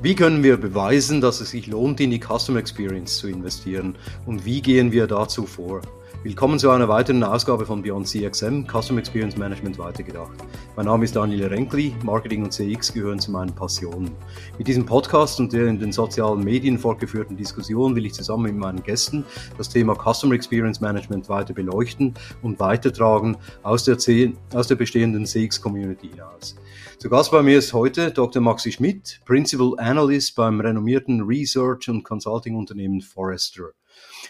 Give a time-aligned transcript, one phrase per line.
[0.00, 3.96] Wie können wir beweisen, dass es sich lohnt, in die Customer Experience zu investieren?
[4.26, 5.80] Und wie gehen wir dazu vor?
[6.22, 10.38] Willkommen zu einer weiteren Ausgabe von Beyond CXM, Customer Experience Management weitergedacht.
[10.76, 14.12] Mein Name ist Daniel Renkli, Marketing und CX gehören zu meinen Passionen.
[14.56, 18.56] Mit diesem Podcast und der in den sozialen Medien fortgeführten Diskussion will ich zusammen mit
[18.56, 19.24] meinen Gästen
[19.56, 25.26] das Thema Customer Experience Management weiter beleuchten und weitertragen aus der, C aus der bestehenden
[25.26, 26.54] CX-Community hinaus.
[26.98, 28.42] Zu Gast bei mir ist heute Dr.
[28.42, 33.70] Maxi Schmidt, Principal Analyst beim renommierten Research- und Consulting-Unternehmen Forrester.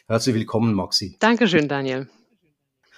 [0.07, 1.17] Herzlich willkommen, Maxi.
[1.19, 2.11] Dankeschön, Daniel.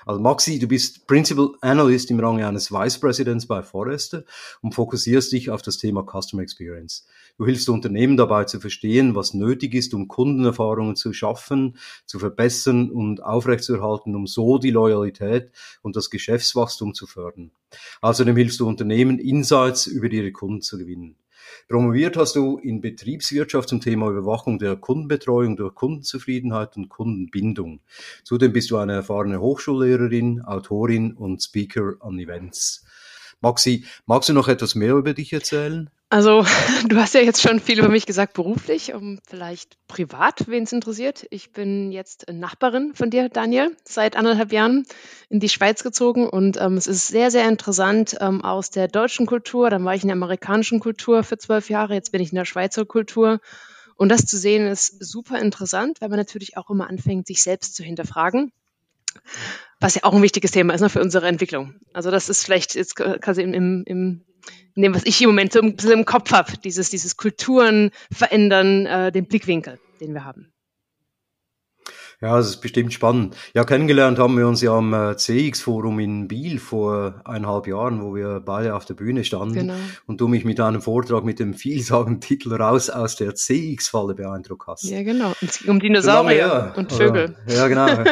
[0.05, 4.25] Also Maxi, du bist Principal Analyst im Range eines Vice Presidents bei Forrester
[4.61, 7.07] und fokussierst dich auf das Thema Customer Experience.
[7.41, 12.91] Du hilfst Unternehmen dabei zu verstehen, was nötig ist, um Kundenerfahrungen zu schaffen, zu verbessern
[12.91, 17.51] und aufrechtzuerhalten, um so die Loyalität und das Geschäftswachstum zu fördern.
[18.03, 21.17] Außerdem hilfst du Unternehmen, Insights über ihre Kunden zu gewinnen.
[21.67, 27.81] Promoviert hast du in Betriebswirtschaft zum Thema Überwachung der Kundenbetreuung durch Kundenzufriedenheit und Kundenbindung.
[28.23, 32.85] Zudem bist du eine erfahrene Hochschullehrerin, Autorin und Speaker an Events.
[33.43, 35.89] Maxi, magst du noch etwas mehr über dich erzählen?
[36.11, 36.45] Also,
[36.89, 40.73] du hast ja jetzt schon viel über mich gesagt, beruflich, um vielleicht privat, wen es
[40.73, 41.27] interessiert.
[41.31, 44.85] Ich bin jetzt Nachbarin von dir, Daniel, seit anderthalb Jahren
[45.31, 49.25] in die Schweiz gezogen und ähm, es ist sehr, sehr interessant ähm, aus der deutschen
[49.27, 49.71] Kultur.
[49.71, 52.45] Dann war ich in der amerikanischen Kultur für zwölf Jahre, jetzt bin ich in der
[52.45, 53.41] Schweizer Kultur.
[53.97, 57.77] Und das zu sehen ist super interessant, weil man natürlich auch immer anfängt, sich selbst
[57.77, 58.53] zu hinterfragen
[59.81, 61.75] was ja auch ein wichtiges Thema ist ne, für unsere Entwicklung.
[61.93, 64.25] Also das ist vielleicht jetzt quasi im, im, im
[64.75, 67.91] in dem, was ich im Moment so ein bisschen im Kopf habe, dieses, dieses Kulturen
[68.13, 70.53] verändern, äh, den Blickwinkel, den wir haben.
[72.23, 73.35] Ja, das ist bestimmt spannend.
[73.55, 78.15] Ja, kennengelernt haben wir uns ja am äh, CX-Forum in Biel vor eineinhalb Jahren, wo
[78.15, 79.75] wir beide auf der Bühne standen genau.
[80.07, 84.67] und du mich mit einem Vortrag mit dem vielsagenden Titel raus aus der CX-Falle beeindruckt
[84.67, 84.85] hast.
[84.85, 85.33] Ja, genau.
[85.41, 87.37] Es ging um Dinosaurier und Vögel.
[87.47, 87.87] Ja, genau.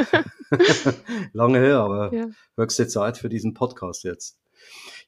[1.34, 2.26] Lange her, aber ja.
[2.56, 4.38] höchste Zeit für diesen Podcast jetzt.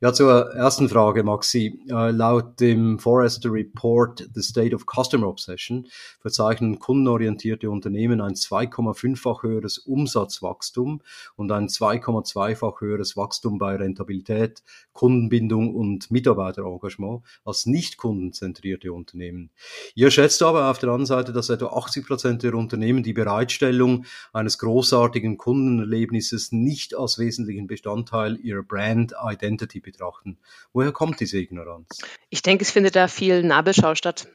[0.03, 1.79] Ja, zur ersten Frage, Maxi.
[1.91, 5.89] Äh, laut dem Forrester Report The State of Customer Obsession
[6.21, 11.03] verzeichnen kundenorientierte Unternehmen ein 2,5-fach höheres Umsatzwachstum
[11.37, 14.63] und ein 2,2-fach höheres Wachstum bei Rentabilität,
[14.95, 19.51] Kundenbindung und Mitarbeiterengagement als nicht kundenzentrierte Unternehmen.
[19.95, 24.07] Ihr schätzt aber auf der anderen Seite, dass etwa 80 Prozent der Unternehmen die Bereitstellung
[24.33, 30.39] eines großartigen Kundenerlebnisses nicht als wesentlichen Bestandteil ihrer Brand Identity betrachten.
[30.73, 31.99] Woher kommt diese Ignoranz?
[32.29, 34.29] Ich denke, es findet da viel Nabelschau statt.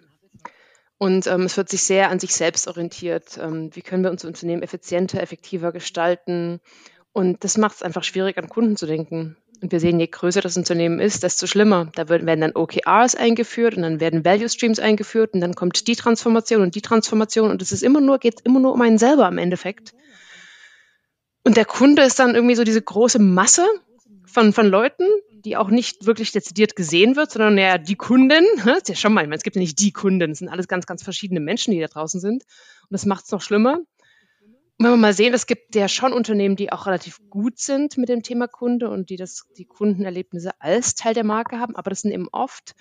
[0.97, 3.37] Und ähm, es wird sich sehr an sich selbst orientiert.
[3.37, 6.61] Ähm, wie können wir unser Unternehmen effizienter, effektiver gestalten?
[7.11, 9.37] Und das macht es einfach schwierig, an Kunden zu denken.
[9.61, 11.89] Und wir sehen, je größer das Unternehmen ist, desto schlimmer.
[11.95, 15.95] Da werden dann OKRs eingeführt und dann werden Value Streams eingeführt und dann kommt die
[15.95, 19.27] Transformation und die Transformation und es ist immer nur, geht immer nur um einen selber
[19.27, 19.93] im Endeffekt.
[21.43, 23.65] Und der Kunde ist dann irgendwie so diese große Masse
[24.35, 28.43] von, von Leuten, die auch nicht wirklich dezidiert gesehen wird, sondern ja die Kunden.
[28.65, 30.49] Das ist ja schon mal, ich meine, es gibt ja nicht die Kunden, es sind
[30.49, 32.43] alles ganz, ganz verschiedene Menschen, die da draußen sind.
[32.43, 33.77] Und das macht es noch schlimmer.
[33.77, 37.97] Und wenn wir mal sehen, es gibt ja schon Unternehmen, die auch relativ gut sind
[37.97, 41.89] mit dem Thema Kunde und die das, die Kundenerlebnisse als Teil der Marke haben, aber
[41.89, 42.75] das sind eben oft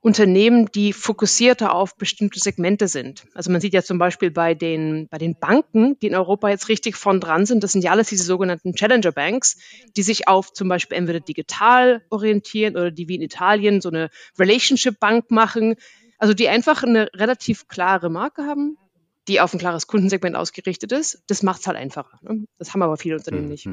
[0.00, 3.24] Unternehmen, die fokussierter auf bestimmte Segmente sind.
[3.34, 6.68] Also man sieht ja zum Beispiel bei den, bei den Banken, die in Europa jetzt
[6.68, 9.58] richtig von dran sind, das sind ja alles diese sogenannten Challenger Banks,
[9.96, 14.10] die sich auf zum Beispiel entweder digital orientieren oder die wie in Italien so eine
[14.38, 15.74] Relationship Bank machen.
[16.18, 18.76] Also die einfach eine relativ klare Marke haben,
[19.26, 21.22] die auf ein klares Kundensegment ausgerichtet ist.
[21.26, 22.18] Das macht es halt einfacher.
[22.22, 22.44] Ne?
[22.58, 23.50] Das haben aber viele Unternehmen mhm.
[23.50, 23.68] nicht.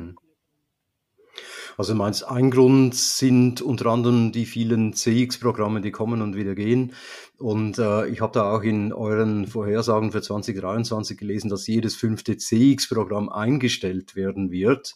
[1.78, 6.94] Also meinst ein Grund sind unter anderem die vielen CX-Programme, die kommen und wieder gehen.
[7.38, 12.38] Und äh, ich habe da auch in euren Vorhersagen für 2023 gelesen, dass jedes fünfte
[12.38, 14.96] CX-Programm eingestellt werden wird.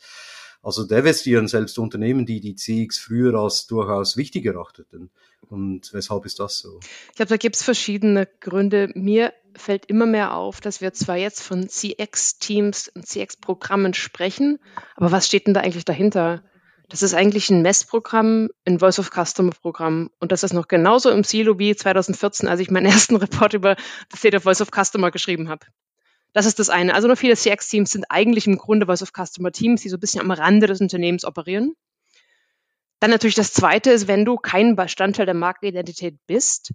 [0.61, 5.09] Also devastieren selbst Unternehmen, die die CX früher als durchaus wichtig erachteten.
[5.47, 6.79] Und weshalb ist das so?
[7.09, 8.89] Ich glaube, da gibt es verschiedene Gründe.
[8.93, 14.59] Mir fällt immer mehr auf, dass wir zwar jetzt von CX-Teams und CX-Programmen sprechen,
[14.95, 16.43] aber was steht denn da eigentlich dahinter?
[16.89, 20.09] Das ist eigentlich ein Messprogramm, ein Voice of Customer Programm.
[20.19, 23.75] Und das ist noch genauso im Silo wie 2014, als ich meinen ersten Report über
[24.09, 25.67] das State of Voice of Customer geschrieben habe.
[26.33, 26.95] Das ist das eine.
[26.95, 29.99] Also nur viele CX-Teams sind eigentlich im Grunde Voice of Customer Teams, die so ein
[29.99, 31.75] bisschen am Rande des Unternehmens operieren.
[32.99, 36.73] Dann natürlich das zweite ist, wenn du kein Bestandteil der Markenidentität bist,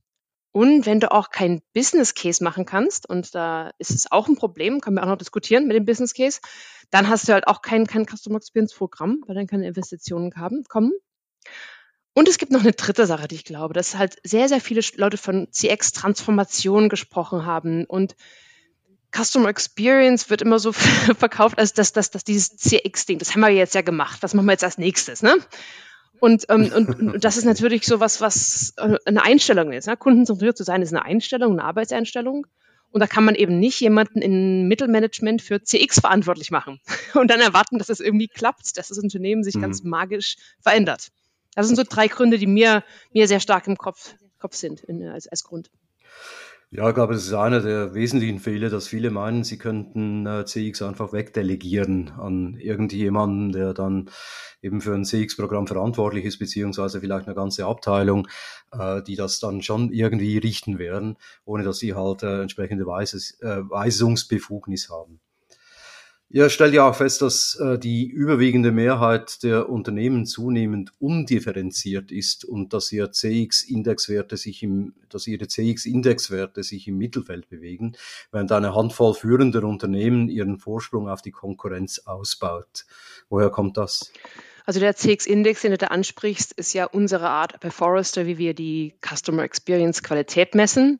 [0.56, 4.36] und wenn du auch keinen Business Case machen kannst, und da ist es auch ein
[4.36, 6.40] Problem, können wir auch noch diskutieren mit dem Business Case,
[6.90, 10.62] dann hast du halt auch kein, kein Customer Experience Programm, weil dann keine Investitionen haben,
[10.68, 10.92] kommen.
[12.12, 14.80] Und es gibt noch eine dritte Sache, die ich glaube, dass halt sehr, sehr viele
[14.94, 18.14] Leute von CX-Transformation gesprochen haben und
[19.12, 20.70] Customer Experience wird immer so
[21.18, 23.18] verkauft als das, das, das dieses CX-Ding.
[23.18, 24.22] Das haben wir jetzt ja gemacht.
[24.22, 25.36] Was machen wir jetzt als nächstes, ne?
[26.24, 29.86] Und, ähm, und, und das ist natürlich so was, was äh, eine Einstellung ist.
[29.86, 29.96] Ne?
[29.96, 32.46] Kundenzentriert zu sein ist eine Einstellung, eine Arbeitseinstellung.
[32.90, 36.80] Und da kann man eben nicht jemanden in Mittelmanagement für CX verantwortlich machen
[37.14, 39.62] und dann erwarten, dass es das irgendwie klappt, dass das Unternehmen sich mhm.
[39.62, 41.08] ganz magisch verändert.
[41.54, 45.06] Das sind so drei Gründe, die mir, mir sehr stark im Kopf, Kopf sind in,
[45.06, 45.70] als, als Grund.
[46.76, 50.44] Ja, ich glaube, das ist einer der wesentlichen Fehler, dass viele meinen, sie könnten äh,
[50.44, 54.10] CX einfach wegdelegieren an irgendjemanden, der dann
[54.60, 58.26] eben für ein CX-Programm verantwortlich ist, beziehungsweise vielleicht eine ganze Abteilung,
[58.72, 62.86] äh, die das dann schon irgendwie richten werden, ohne dass sie halt äh, entsprechende äh,
[62.88, 65.20] Weisungsbefugnis haben.
[66.34, 72.44] Ihr stellt ja auch fest, dass äh, die überwiegende Mehrheit der Unternehmen zunehmend undifferenziert ist
[72.44, 77.92] und dass ihr CX-Indexwerte sich im, dass ihre CX-Indexwerte sich im Mittelfeld bewegen,
[78.32, 82.84] während eine Handvoll führender Unternehmen ihren Vorsprung auf die Konkurrenz ausbaut.
[83.28, 84.10] Woher kommt das?
[84.66, 88.54] Also der CX-Index, den du da ansprichst, ist ja unsere Art bei Forrester, wie wir
[88.54, 90.98] die Customer Experience Qualität messen.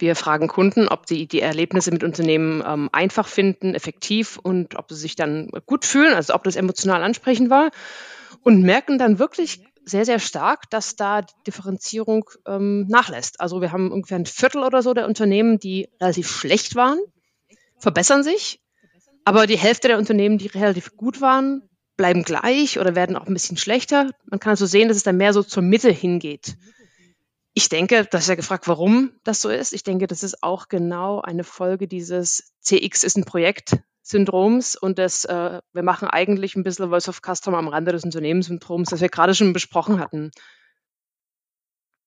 [0.00, 4.90] Wir fragen Kunden, ob sie die Erlebnisse mit Unternehmen ähm, einfach finden, effektiv und ob
[4.90, 7.70] sie sich dann gut fühlen, also ob das emotional ansprechend war
[8.42, 13.40] und merken dann wirklich sehr, sehr stark, dass da die Differenzierung ähm, nachlässt.
[13.40, 16.98] Also wir haben ungefähr ein Viertel oder so der Unternehmen, die relativ schlecht waren,
[17.78, 18.60] verbessern sich,
[19.24, 23.34] aber die Hälfte der Unternehmen, die relativ gut waren, bleiben gleich oder werden auch ein
[23.34, 24.10] bisschen schlechter.
[24.24, 26.56] Man kann also sehen, dass es dann mehr so zur Mitte hingeht.
[27.52, 29.72] Ich denke, das ist ja gefragt, warum das so ist.
[29.72, 34.98] Ich denke, das ist auch genau eine Folge dieses CX ist ein Projekt Syndroms und
[34.98, 39.00] das, äh, wir machen eigentlich ein bisschen Voice of Customer am Rande des Unternehmenssyndroms, das
[39.00, 40.30] wir gerade schon besprochen hatten.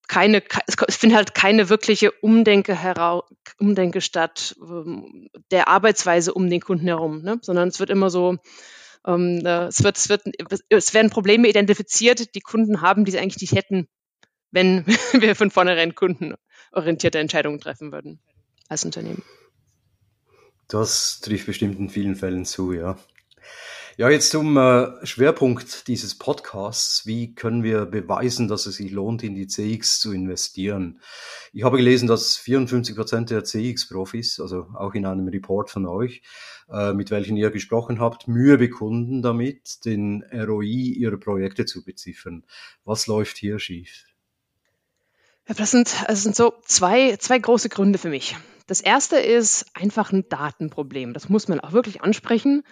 [0.08, 3.24] Keine, es findet halt keine wirkliche Umdenke, herau,
[3.58, 7.40] Umdenke statt ähm, der Arbeitsweise um den Kunden herum, ne?
[7.42, 8.38] sondern es wird immer so,
[9.08, 10.24] ähm, äh, es, wird, es, wird,
[10.70, 13.88] es werden Probleme identifiziert, die Kunden haben, die sie eigentlich nicht hätten,
[14.54, 14.86] wenn
[15.20, 18.20] wir von vornherein kundenorientierte Entscheidungen treffen würden
[18.70, 19.24] als Unternehmen.
[20.70, 22.98] Das trifft bestimmt in vielen Fällen zu, ja.
[23.96, 27.06] Ja, jetzt zum äh, Schwerpunkt dieses Podcasts.
[27.06, 31.00] Wie können wir beweisen, dass es sich lohnt, in die CX zu investieren?
[31.52, 36.24] Ich habe gelesen, dass 54 Prozent der CX-Profis, also auch in einem Report von euch,
[36.72, 42.46] äh, mit welchen ihr gesprochen habt, Mühe bekunden damit, den ROI ihrer Projekte zu beziffern.
[42.86, 44.06] Was läuft hier schief?
[45.46, 48.36] Das sind, das sind so zwei, zwei große Gründe für mich.
[48.68, 51.14] Das erste ist einfach ein Datenproblem.
[51.14, 52.64] Das muss man auch wirklich ansprechen.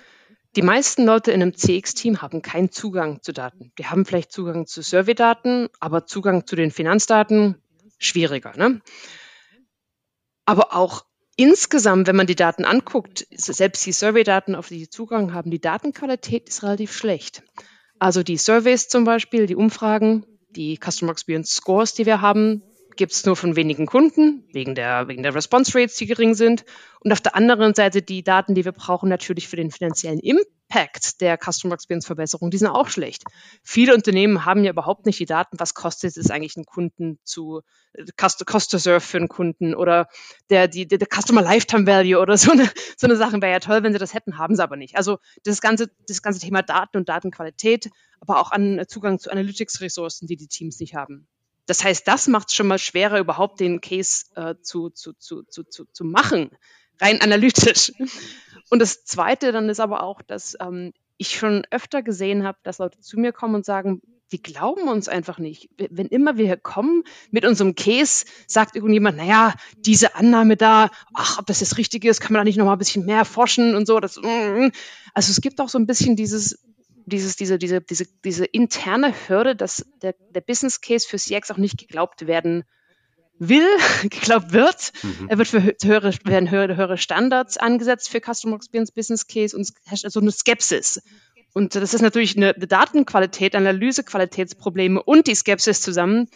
[0.55, 3.71] Die meisten Leute in einem CX-Team haben keinen Zugang zu Daten.
[3.77, 7.55] Die haben vielleicht Zugang zu Survey-Daten, aber Zugang zu den Finanzdaten
[7.97, 8.53] schwieriger.
[8.55, 8.81] Ne?
[10.45, 15.33] Aber auch insgesamt, wenn man die Daten anguckt, selbst die Survey-Daten, auf die sie Zugang
[15.33, 17.43] haben, die Datenqualität ist relativ schlecht.
[17.99, 22.61] Also die Surveys zum Beispiel, die Umfragen, die Customer Experience Scores, die wir haben,
[22.97, 26.65] gibt es nur von wenigen Kunden, wegen der, wegen der Response Rates, die gering sind.
[26.99, 31.19] Und auf der anderen Seite die Daten, die wir brauchen, natürlich für den finanziellen Impact
[31.21, 33.23] der Customer Experience Verbesserung, die sind auch schlecht.
[33.63, 37.61] Viele Unternehmen haben ja überhaupt nicht die Daten, was kostet es eigentlich einen Kunden zu,
[38.17, 40.07] Cost, Cost to Serve für einen Kunden oder
[40.49, 43.83] der, die, der Customer Lifetime Value oder so eine, so eine Sache wäre ja toll,
[43.83, 44.95] wenn sie das hätten, haben sie aber nicht.
[44.95, 47.89] Also das ganze, das ganze Thema Daten und Datenqualität,
[48.19, 51.27] aber auch an Zugang zu Analytics-Ressourcen, die die Teams nicht haben.
[51.71, 55.43] Das heißt, das macht es schon mal schwerer, überhaupt den Case äh, zu, zu, zu,
[55.43, 56.49] zu, zu, zu machen,
[56.99, 57.93] rein analytisch.
[58.69, 62.79] Und das Zweite dann ist aber auch, dass ähm, ich schon öfter gesehen habe, dass
[62.79, 64.01] Leute zu mir kommen und sagen,
[64.33, 65.69] die glauben uns einfach nicht.
[65.77, 71.39] Wenn immer wir hier kommen mit unserem Case, sagt irgendjemand, naja, diese Annahme da, ach,
[71.39, 73.75] ob das jetzt richtig ist, kann man da nicht noch mal ein bisschen mehr forschen
[73.75, 74.01] und so.
[74.01, 74.71] Das, mm, mm.
[75.13, 76.59] also es gibt auch so ein bisschen dieses,
[77.05, 81.57] dieses, diese, diese, diese, diese interne Hürde, dass der, der Business Case für CX auch
[81.57, 82.63] nicht geglaubt werden
[83.37, 83.67] will,
[84.03, 84.91] geglaubt wird.
[85.03, 85.27] Mhm.
[85.29, 89.63] Er wird für höhere, werden höhere, höhere Standards angesetzt für Customer Experience Business Case und
[89.63, 91.01] es herrscht also eine Skepsis.
[91.53, 96.27] Und das ist natürlich eine, Datenqualität, Analysequalitätsprobleme und die Skepsis zusammen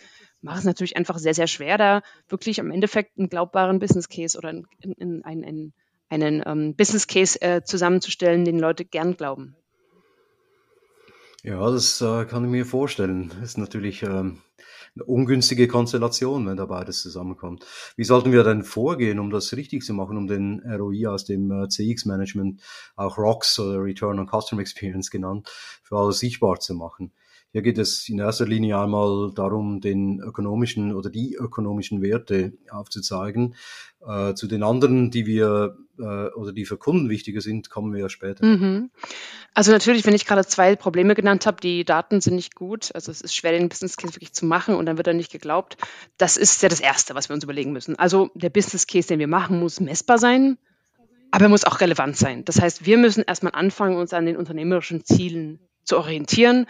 [0.41, 4.37] macht es natürlich einfach sehr, sehr schwer, da wirklich am Endeffekt einen glaubbaren Business Case
[4.37, 4.65] oder einen,
[4.99, 5.73] einen, einen,
[6.09, 9.55] einen ähm, Business Case äh, zusammenzustellen, den Leute gern glauben.
[11.45, 13.31] Ja, das äh, kann ich mir vorstellen.
[13.43, 14.41] Ist natürlich ähm,
[14.95, 17.63] eine ungünstige Konstellation, wenn da beides zusammenkommt.
[17.95, 21.51] Wie sollten wir denn vorgehen, um das richtig zu machen, um den ROI aus dem
[21.51, 22.63] äh, CX-Management,
[22.95, 25.47] auch ROCs oder Return on Customer Experience genannt,
[25.83, 27.11] für alle sichtbar zu machen?
[27.55, 33.55] Hier geht es in erster Linie einmal darum, den ökonomischen oder die ökonomischen Werte aufzuzeigen.
[34.05, 38.01] Äh, zu den anderen, die wir äh, oder die für Kunden wichtiger sind, kommen wir
[38.01, 38.45] ja später.
[38.45, 38.91] Mhm.
[39.53, 43.09] Also natürlich, wenn ich gerade zwei Probleme genannt habe, die Daten sind nicht gut, also
[43.09, 45.77] es ist schwer, den Business Case wirklich zu machen und dann wird er nicht geglaubt.
[46.17, 47.97] Das ist ja das Erste, was wir uns überlegen müssen.
[47.97, 50.57] Also der Business Case, den wir machen, muss messbar sein,
[51.31, 52.43] aber er muss auch relevant sein.
[52.43, 56.65] Das heißt, wir müssen erstmal anfangen, uns an den unternehmerischen Zielen zu orientieren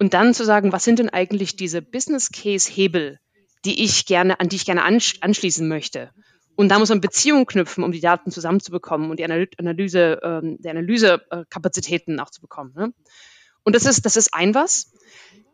[0.00, 3.18] und dann zu sagen, was sind denn eigentlich diese Business Case Hebel,
[3.66, 6.10] die ich gerne, an die ich gerne anschließen möchte?
[6.56, 10.68] Und da muss man Beziehungen knüpfen, um die Daten zusammenzubekommen und die Analyse, ähm, die
[10.68, 12.72] Analysekapazitäten auch zu bekommen.
[12.74, 12.92] Ne?
[13.62, 14.92] Und das ist, das ist ein was.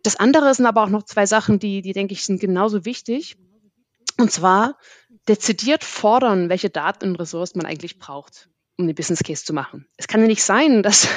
[0.04, 3.36] Das andere sind aber auch noch zwei Sachen, die, die denke ich, sind genauso wichtig.
[4.16, 4.78] Und zwar
[5.28, 8.48] dezidiert fordern, welche Daten und Ressourcen man eigentlich braucht,
[8.78, 9.88] um den Business Case zu machen.
[9.96, 11.08] Es kann ja nicht sein, dass,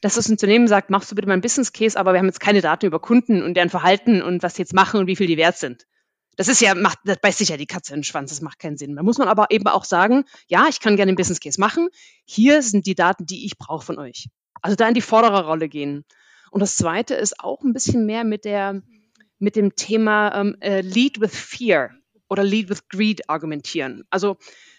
[0.00, 2.40] dass das Unternehmen sagt, machst du bitte mal einen Business Case, aber wir haben jetzt
[2.40, 5.26] keine Daten über Kunden und deren Verhalten und was sie jetzt machen und wie viel
[5.26, 5.86] die wert sind.
[6.36, 8.60] Das ist ja, macht, das beißt sich ja die Katze in den Schwanz, das macht
[8.60, 8.94] keinen Sinn.
[8.94, 11.88] Da muss man aber eben auch sagen, ja, ich kann gerne einen Business Case machen.
[12.24, 14.28] Hier sind die Daten, die ich brauche von euch.
[14.62, 16.04] Also da in die vordere Rolle gehen.
[16.52, 18.82] Und das zweite ist auch ein bisschen mehr mit der,
[19.40, 21.90] mit dem Thema ähm, äh, Lead with Fear
[22.28, 24.04] oder Lead with Greed argumentieren.
[24.08, 24.36] Also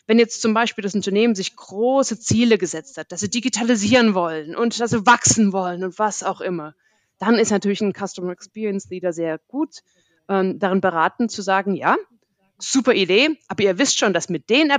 [0.10, 4.56] wenn jetzt zum Beispiel das Unternehmen sich große Ziele gesetzt hat, dass sie digitalisieren wollen
[4.56, 6.74] und dass sie wachsen wollen und was auch immer,
[7.20, 9.82] dann ist natürlich ein Customer Experience Leader sehr gut
[10.28, 11.96] ähm, darin beraten zu sagen, ja,
[12.58, 14.72] super Idee, aber ihr wisst schon, dass mit den,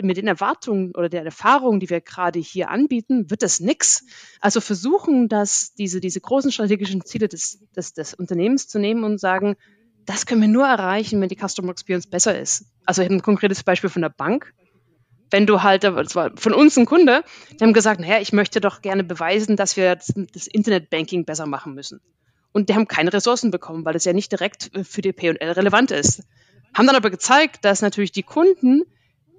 [0.00, 4.04] mit den Erwartungen oder der Erfahrungen, die wir gerade hier anbieten, wird das nix.
[4.40, 9.18] Also versuchen, dass diese, diese großen strategischen Ziele des, des, des Unternehmens zu nehmen und
[9.18, 9.56] sagen,
[10.04, 12.66] das können wir nur erreichen, wenn die Customer Experience besser ist.
[12.84, 14.54] Also ich habe ein konkretes Beispiel von der Bank.
[15.30, 18.60] Wenn du halt, das war von uns ein Kunde, die haben gesagt, naja, ich möchte
[18.60, 22.00] doch gerne beweisen, dass wir das Internetbanking besser machen müssen
[22.56, 25.36] und die haben keine Ressourcen bekommen, weil das ja nicht direkt äh, für die P&L
[25.52, 26.22] relevant ist.
[26.72, 28.84] Haben dann aber gezeigt, dass natürlich die Kunden,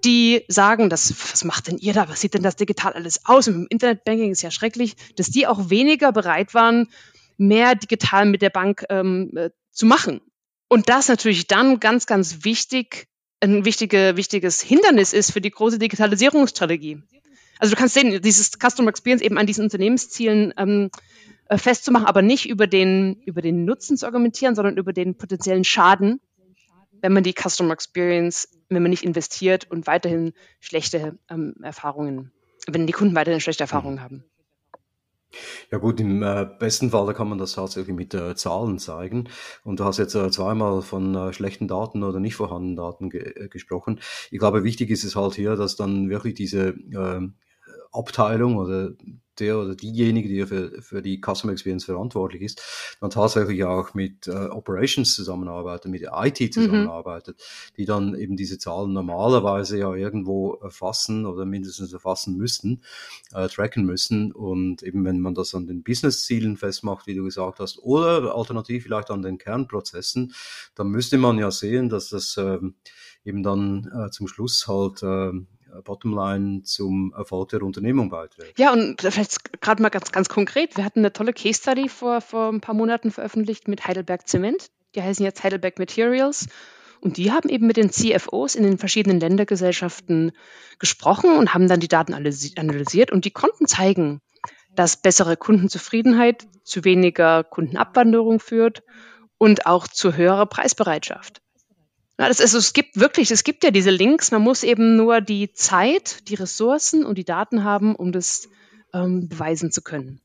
[0.05, 2.07] die sagen, das, was macht denn ihr da?
[2.09, 3.47] Was sieht denn das digital alles aus?
[3.47, 6.89] Im Internetbanking ist ja schrecklich, dass die auch weniger bereit waren,
[7.37, 10.21] mehr digital mit der Bank ähm, äh, zu machen.
[10.67, 13.07] Und das natürlich dann ganz, ganz wichtig,
[13.39, 17.01] ein wichtige, wichtiges Hindernis ist für die große Digitalisierungsstrategie.
[17.59, 20.89] Also du kannst sehen, dieses Customer Experience eben an diesen Unternehmenszielen ähm,
[21.49, 25.63] äh, festzumachen, aber nicht über den, über den Nutzen zu argumentieren, sondern über den potenziellen
[25.63, 26.19] Schaden,
[27.01, 32.31] wenn man die Customer Experience, wenn man nicht investiert und weiterhin schlechte ähm, Erfahrungen,
[32.67, 34.23] wenn die Kunden weiterhin schlechte Erfahrungen haben.
[35.71, 39.29] Ja gut, im äh, besten Fall kann man das tatsächlich mit äh, Zahlen zeigen.
[39.63, 43.99] Und du hast jetzt äh, zweimal von schlechten Daten oder nicht vorhandenen Daten ge gesprochen.
[44.31, 47.27] Ich glaube, wichtig ist es halt hier, dass dann wirklich diese äh,
[47.91, 48.91] Abteilung oder
[49.39, 52.61] der oder diejenige, die für, für die Customer Experience verantwortlich ist,
[53.01, 56.51] dann tatsächlich auch mit äh, Operations zusammenarbeitet, mit IT mhm.
[56.51, 57.73] zusammenarbeitet, mhm.
[57.77, 62.81] die dann eben diese Zahlen normalerweise ja irgendwo erfassen oder mindestens erfassen müssten,
[63.33, 64.31] äh, tracken müssen.
[64.31, 68.83] Und eben wenn man das an den Business-Zielen festmacht, wie du gesagt hast, oder alternativ
[68.83, 70.33] vielleicht an den Kernprozessen,
[70.75, 72.75] dann müsste man ja sehen, dass das ähm,
[73.23, 75.31] eben dann äh, zum Schluss halt äh, äh,
[75.83, 78.59] Bottomline zum Erfolg der Unternehmung beiträgt.
[78.59, 80.77] Ja, und vielleicht gerade mal ganz, ganz konkret.
[80.77, 84.69] Wir hatten eine tolle Case Study vor, vor ein paar Monaten veröffentlicht mit Heidelberg Zement.
[84.95, 86.47] Die heißen jetzt Heidelberg Materials.
[86.99, 90.31] Und die haben eben mit den CFOs in den verschiedenen Ländergesellschaften
[90.79, 94.19] gesprochen und haben dann die Daten analysiert und die konnten zeigen,
[94.75, 98.83] dass bessere Kundenzufriedenheit zu weniger Kundenabwanderung führt
[99.37, 101.41] und auch zu höherer Preisbereitschaft.
[102.19, 104.31] Ja, das ist, es gibt wirklich, es gibt ja diese Links.
[104.31, 108.49] Man muss eben nur die Zeit, die Ressourcen und die Daten haben, um das
[108.93, 110.21] ähm, beweisen zu können.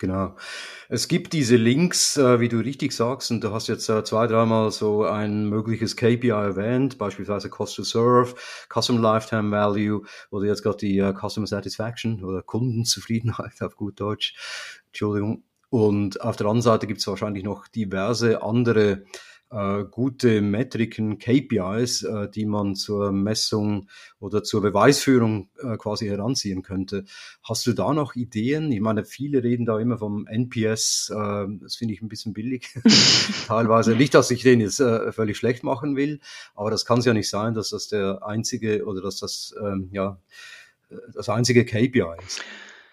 [0.00, 0.34] Genau.
[0.88, 4.26] Es gibt diese Links, äh, wie du richtig sagst, und du hast jetzt äh, zwei,
[4.26, 8.34] dreimal so ein mögliches KPI erwähnt, beispielsweise Cost to Serve,
[8.72, 14.80] Customer Lifetime Value oder jetzt gerade die äh, Customer Satisfaction oder Kundenzufriedenheit auf gut Deutsch.
[14.86, 15.44] Entschuldigung.
[15.68, 19.04] Und auf der anderen Seite gibt es wahrscheinlich noch diverse andere
[19.50, 23.88] äh, gute Metriken, KPIs, äh, die man zur Messung
[24.18, 27.04] oder zur Beweisführung äh, quasi heranziehen könnte.
[27.42, 28.70] Hast du da noch Ideen?
[28.70, 32.68] Ich meine, viele reden da immer vom NPS, äh, das finde ich ein bisschen billig.
[33.46, 36.20] Teilweise nicht, dass ich den jetzt äh, völlig schlecht machen will,
[36.54, 39.88] aber das kann es ja nicht sein, dass das der einzige oder dass das ähm,
[39.92, 40.20] ja
[41.14, 42.42] das einzige KPI ist.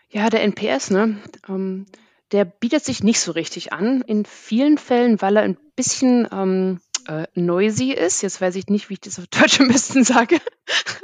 [0.09, 1.17] Ja, der NPS, ne?
[1.49, 1.85] Ähm
[2.31, 4.01] der bietet sich nicht so richtig an.
[4.01, 8.21] In vielen Fällen, weil er ein bisschen ähm, äh, noisy ist.
[8.21, 10.39] Jetzt weiß ich nicht, wie ich das auf Deutsch am besten sage.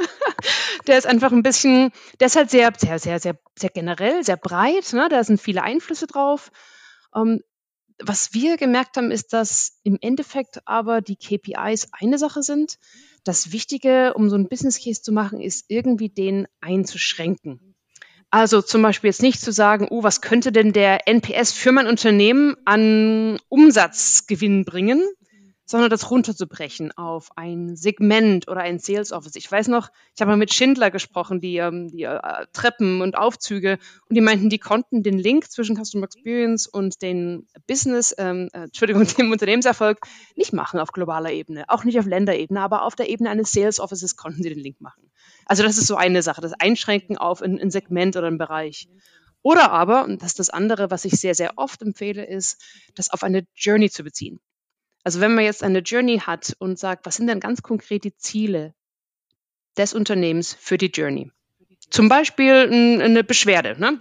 [0.88, 4.38] der ist einfach ein bisschen, der ist halt sehr, sehr, sehr, sehr, sehr generell, sehr
[4.38, 4.94] breit.
[4.94, 5.08] Ne?
[5.10, 6.52] Da sind viele Einflüsse drauf.
[7.16, 7.42] Ähm,
[8.02, 12.80] was wir gemerkt haben, ist, dass im Endeffekt aber die KPIs eine Sache sind.
[13.24, 17.73] Das Wichtige, um so ein Business Case zu machen, ist irgendwie den einzuschränken.
[18.34, 21.86] Also zum Beispiel jetzt nicht zu sagen, oh, was könnte denn der NPS für mein
[21.86, 25.04] Unternehmen an Umsatzgewinn bringen,
[25.66, 29.36] sondern das runterzubrechen auf ein Segment oder ein Sales Office.
[29.36, 33.20] Ich weiß noch, ich habe mal mit Schindler gesprochen, die, ähm, die äh, Treppen und
[33.20, 33.78] Aufzüge,
[34.10, 38.64] und die meinten, die konnten den Link zwischen Customer Experience und den Business, ähm, äh,
[38.64, 40.00] Entschuldigung, dem Unternehmenserfolg
[40.36, 43.80] nicht machen auf globaler Ebene, auch nicht auf Länderebene, aber auf der Ebene eines Sales
[43.80, 45.12] Offices konnten sie den Link machen.
[45.46, 48.88] Also das ist so eine Sache, das Einschränken auf ein, ein Segment oder ein Bereich.
[49.42, 52.62] Oder aber, und das ist das andere, was ich sehr, sehr oft empfehle, ist,
[52.96, 54.40] das auf eine Journey zu beziehen.
[55.04, 58.16] Also wenn man jetzt eine Journey hat und sagt, was sind denn ganz konkret die
[58.16, 58.74] Ziele
[59.78, 61.32] des Unternehmens für die Journey?
[61.90, 63.80] Zum Beispiel eine Beschwerde.
[63.80, 64.00] Ne?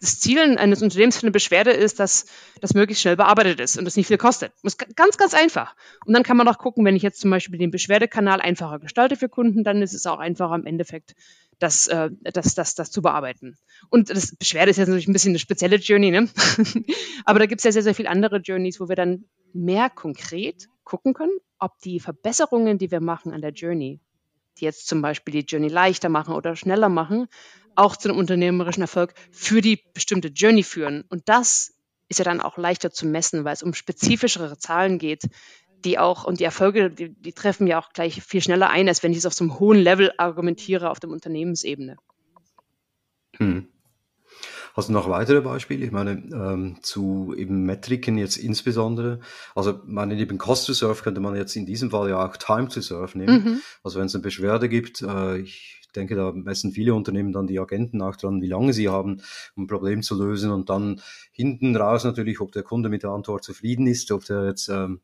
[0.00, 2.26] Das Ziel eines Unternehmens für eine Beschwerde ist, dass
[2.60, 4.52] das möglichst schnell bearbeitet ist und das nicht viel kostet.
[4.62, 5.74] Das ganz, ganz einfach.
[6.06, 9.16] Und dann kann man auch gucken, wenn ich jetzt zum Beispiel den Beschwerdekanal einfacher gestalte
[9.16, 11.14] für Kunden, dann ist es auch einfacher im Endeffekt,
[11.58, 13.56] das, äh, das, das, das zu bearbeiten.
[13.90, 16.28] Und das Beschwerde ist jetzt natürlich ein bisschen eine spezielle Journey, ne?
[17.24, 20.68] aber da gibt es ja sehr, sehr viele andere Journeys, wo wir dann mehr konkret
[20.84, 24.00] gucken können, ob die Verbesserungen, die wir machen an der Journey,
[24.60, 27.26] die jetzt zum Beispiel die Journey leichter machen oder schneller machen,
[27.74, 31.04] auch zu einem unternehmerischen Erfolg für die bestimmte Journey führen.
[31.08, 31.74] Und das
[32.08, 35.24] ist ja dann auch leichter zu messen, weil es um spezifischere Zahlen geht,
[35.84, 39.02] die auch, und die Erfolge, die, die treffen ja auch gleich viel schneller ein, als
[39.02, 41.96] wenn ich es auf so einem hohen Level argumentiere auf der Unternehmensebene.
[43.36, 43.68] Hm.
[44.80, 45.84] Hast du noch weitere Beispiele?
[45.84, 49.20] Ich meine, ähm, zu eben Metriken jetzt insbesondere.
[49.54, 52.68] Also, meine, neben Cost to Serve könnte man jetzt in diesem Fall ja auch Time
[52.68, 53.44] to Serve nehmen.
[53.44, 53.60] Mhm.
[53.84, 57.60] Also, wenn es eine Beschwerde gibt, äh, ich denke, da messen viele Unternehmen dann die
[57.60, 59.20] Agenten auch dran, wie lange sie haben,
[59.54, 63.10] um ein Problem zu lösen und dann hinten raus natürlich, ob der Kunde mit der
[63.10, 65.00] Antwort zufrieden ist, ob der jetzt ähm,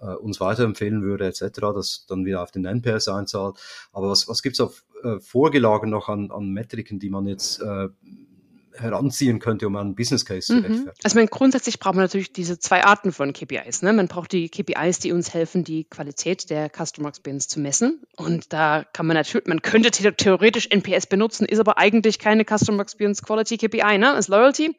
[0.00, 3.58] äh, uns weiterempfehlen würde etc., das dann wieder auf den NPS einzahlt.
[3.92, 7.88] Aber was, was gibt's auf äh, vorgelagert noch an, an Metriken, die man jetzt äh,
[8.74, 10.64] heranziehen könnte, um einen Business Case zu mhm.
[10.64, 11.04] rechtfertigen.
[11.04, 13.82] Also man, grundsätzlich braucht man natürlich diese zwei Arten von KPIs.
[13.82, 13.92] Ne?
[13.92, 18.02] Man braucht die KPIs, die uns helfen, die Qualität der Customer Experience zu messen.
[18.16, 22.82] Und da kann man natürlich, man könnte theoretisch NPS benutzen, ist aber eigentlich keine Customer
[22.82, 24.16] Experience Quality KPI, ne?
[24.16, 24.76] ist Loyalty.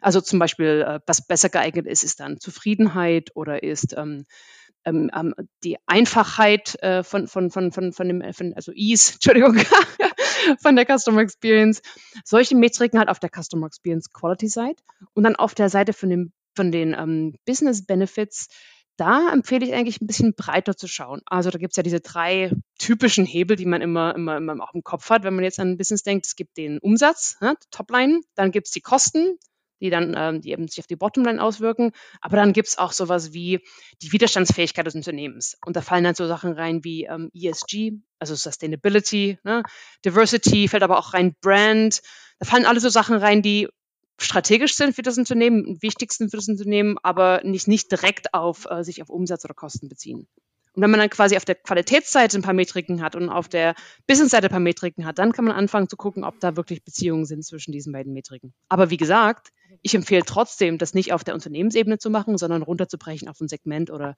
[0.00, 4.26] Also zum Beispiel, äh, was besser geeignet ist, ist dann Zufriedenheit oder ist ähm,
[4.84, 9.56] ähm, ähm, die Einfachheit äh, von, von, von, von, von dem, von, also Ease, Entschuldigung,
[10.60, 11.82] von der Customer Experience.
[12.24, 14.82] Solche Metriken halt auf der Customer Experience Quality Seite
[15.14, 18.48] und dann auf der Seite von, dem, von den ähm, Business Benefits.
[18.96, 21.20] Da empfehle ich eigentlich ein bisschen breiter zu schauen.
[21.26, 24.72] Also da gibt es ja diese drei typischen Hebel, die man immer, immer, immer auch
[24.72, 26.26] im Kopf hat, wenn man jetzt an ein Business denkt.
[26.26, 29.36] Es gibt den Umsatz, ne, Topline, dann gibt es die Kosten,
[29.84, 31.92] die dann ähm, die eben sich auf die Bottomline auswirken.
[32.22, 33.60] Aber dann gibt es auch sowas wie
[34.00, 35.58] die Widerstandsfähigkeit des Unternehmens.
[35.66, 39.62] Und da fallen dann so Sachen rein wie ähm, ESG, also Sustainability, ne?
[40.04, 42.00] Diversity fällt aber auch rein, Brand.
[42.38, 43.68] Da fallen alle so Sachen rein, die
[44.18, 48.82] strategisch sind für das Unternehmen, wichtigsten für das Unternehmen, aber nicht, nicht direkt auf äh,
[48.84, 50.26] sich auf Umsatz oder Kosten beziehen.
[50.74, 53.74] Und wenn man dann quasi auf der Qualitätsseite ein paar Metriken hat und auf der
[54.08, 57.26] Businessseite ein paar Metriken hat, dann kann man anfangen zu gucken, ob da wirklich Beziehungen
[57.26, 58.52] sind zwischen diesen beiden Metriken.
[58.68, 63.28] Aber wie gesagt, ich empfehle trotzdem, das nicht auf der Unternehmensebene zu machen, sondern runterzubrechen
[63.28, 64.16] auf ein Segment oder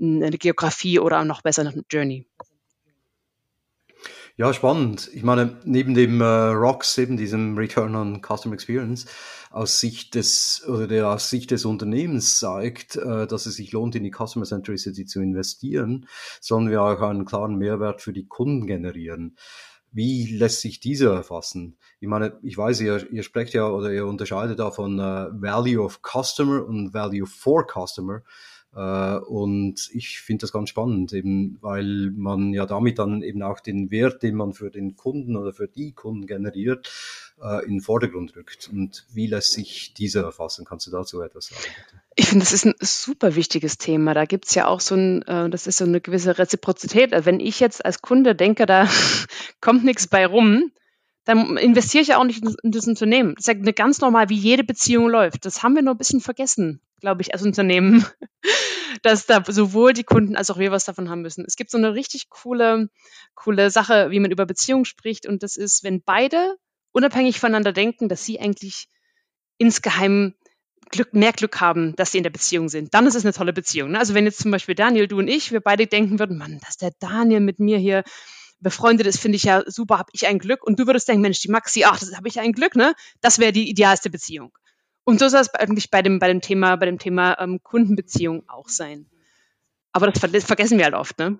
[0.00, 2.26] eine Geografie oder noch besser eine Journey.
[4.36, 5.08] Ja, spannend.
[5.14, 9.06] Ich meine, neben dem äh, ROX, eben diesem Return on Customer Experience,
[9.52, 13.94] aus Sicht des oder der aus Sicht des Unternehmens zeigt, äh, dass es sich lohnt,
[13.94, 16.08] in die Customer Centricity zu investieren,
[16.40, 19.36] sollen wir auch einen klaren Mehrwert für die Kunden generieren.
[19.92, 21.78] Wie lässt sich dieser erfassen?
[22.00, 25.80] Ich meine, ich weiß, ihr, ihr sprecht ja oder ihr unterscheidet da von äh, Value
[25.80, 28.22] of Customer und Value for Customer.
[28.74, 33.60] Äh, und ich finde das ganz spannend, eben weil man ja damit dann eben auch
[33.60, 36.90] den Wert, den man für den Kunden oder für die Kunden generiert,
[37.40, 38.68] äh, in den Vordergrund rückt.
[38.72, 40.64] Und wie lässt sich dieser erfassen?
[40.64, 41.62] Kannst du dazu etwas sagen?
[42.16, 44.14] Ich finde, das ist ein super wichtiges Thema.
[44.14, 47.12] Da gibt es ja auch so ein, äh, das ist so eine gewisse Reziprozität.
[47.12, 48.88] Also wenn ich jetzt als Kunde denke, da
[49.60, 50.72] kommt nichts bei rum,
[51.24, 53.34] dann investiere ich ja auch nicht in das Unternehmen.
[53.34, 55.46] Das ist ja eine ganz normal, wie jede Beziehung läuft.
[55.46, 58.04] Das haben wir nur ein bisschen vergessen, glaube ich, als Unternehmen,
[59.02, 61.44] dass da sowohl die Kunden als auch wir was davon haben müssen.
[61.46, 62.88] Es gibt so eine richtig coole,
[63.34, 65.26] coole Sache, wie man über Beziehungen spricht.
[65.26, 66.56] Und das ist, wenn beide
[66.92, 68.88] unabhängig voneinander denken, dass sie eigentlich
[69.58, 70.34] insgeheim
[70.90, 73.52] Glück, mehr Glück haben, dass sie in der Beziehung sind, dann ist es eine tolle
[73.52, 73.90] Beziehung.
[73.90, 73.98] Ne?
[73.98, 76.78] Also wenn jetzt zum Beispiel Daniel, du und ich, wir beide denken würden, Mann, dass
[76.78, 78.02] der Daniel mit mir hier
[78.60, 80.64] befreundet ist, finde ich ja super, habe ich ein Glück.
[80.64, 82.94] Und du würdest denken, Mensch, die Maxi, ach, das habe ich ein Glück, ne?
[83.20, 84.52] Das wäre die idealste Beziehung.
[85.04, 88.48] Und so soll es eigentlich bei dem, bei dem Thema, bei dem Thema ähm, Kundenbeziehung
[88.48, 89.06] auch sein.
[89.92, 91.38] Aber das, das vergessen wir halt oft, ne?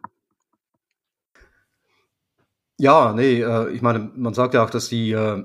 [2.77, 5.45] Ja, nee, äh, ich meine, man sagt ja auch, dass die, äh,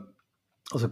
[0.72, 0.90] also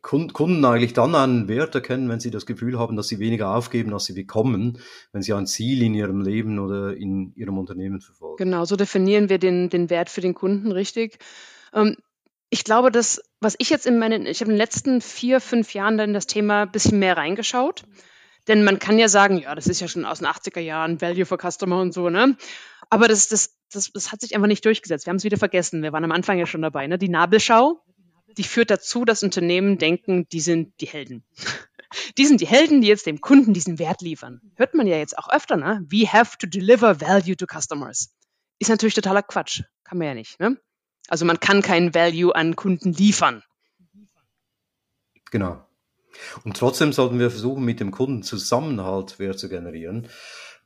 [0.00, 3.92] Kunden eigentlich dann einen Wert erkennen, wenn sie das Gefühl haben, dass sie weniger aufgeben,
[3.92, 4.78] als sie bekommen,
[5.12, 8.36] wenn sie ein Ziel in ihrem Leben oder in ihrem Unternehmen verfolgen.
[8.38, 11.18] Genau, so definieren wir den, den Wert für den Kunden richtig.
[11.74, 11.96] Ähm,
[12.50, 15.74] ich glaube, dass, was ich jetzt in meinen, ich habe in den letzten vier, fünf
[15.74, 17.84] Jahren dann das Thema ein bisschen mehr reingeschaut.
[18.46, 21.26] Denn man kann ja sagen, ja, das ist ja schon aus den 80er Jahren, Value
[21.26, 22.36] for Customer und so, ne?
[22.88, 25.04] Aber das, das, das, das hat sich einfach nicht durchgesetzt.
[25.04, 25.82] Wir haben es wieder vergessen.
[25.82, 26.96] Wir waren am Anfang ja schon dabei, ne?
[26.96, 27.82] Die Nabelschau,
[28.38, 31.24] die führt dazu, dass Unternehmen denken, die sind die Helden.
[32.18, 34.42] Die sind die Helden, die jetzt dem Kunden diesen Wert liefern.
[34.56, 35.86] Hört man ja jetzt auch öfter, ne?
[35.88, 38.14] We have to deliver value to customers.
[38.58, 39.62] Ist natürlich totaler Quatsch.
[39.84, 40.58] Kann man ja nicht, ne?
[41.08, 43.42] Also man kann keinen Value an Kunden liefern.
[45.30, 45.64] Genau.
[46.44, 50.08] Und trotzdem sollten wir versuchen, mit dem Kunden Zusammenhalt Wert zu generieren.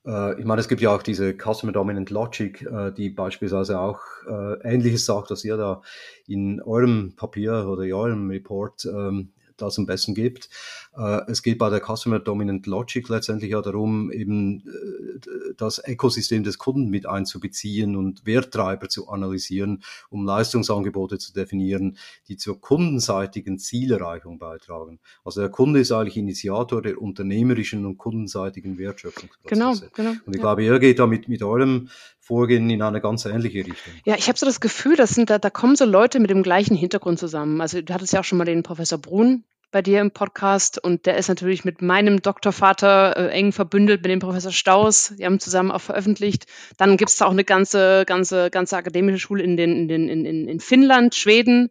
[0.06, 4.00] Äh, ich meine, es gibt ja auch diese Customer Dominant Logic, äh, die beispielsweise auch
[4.28, 5.82] äh, Ähnliches sagt, was ihr da
[6.26, 10.48] in eurem Papier oder in eurem Report ähm, das am besten gibt.
[10.96, 16.44] Äh, es geht bei der Customer Dominant Logic letztendlich ja darum, eben äh, das Ökosystem
[16.44, 21.96] des Kunden mit einzubeziehen und Werttreiber zu analysieren, um Leistungsangebote zu definieren,
[22.28, 25.00] die zur kundenseitigen Zielerreichung beitragen.
[25.24, 29.90] Also der Kunde ist eigentlich Initiator der unternehmerischen und kundenseitigen Wertschöpfungsprozesse.
[29.94, 30.10] Genau, genau.
[30.26, 30.42] Und ich ja.
[30.42, 33.92] glaube, ihr geht da mit, mit eurem Vorgehen in eine ganz ähnliche Richtung.
[34.04, 36.42] Ja, ich habe so das Gefühl, das sind da, da kommen so Leute mit dem
[36.42, 37.60] gleichen Hintergrund zusammen.
[37.60, 41.06] Also du hattest ja auch schon mal den Professor Brun bei dir im Podcast und
[41.06, 45.14] der ist natürlich mit meinem Doktorvater äh, eng verbündelt, mit dem Professor Staus.
[45.18, 46.46] Die haben zusammen auch veröffentlicht.
[46.76, 50.08] Dann gibt es da auch eine ganze, ganze, ganze akademische Schule in, den, in, den,
[50.08, 51.70] in, in Finnland, Schweden.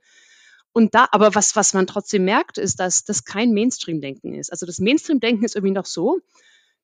[0.74, 4.52] Und da, aber was, was man trotzdem merkt, ist, dass das kein Mainstream-Denken ist.
[4.52, 6.20] Also das Mainstream-Denken ist irgendwie noch so,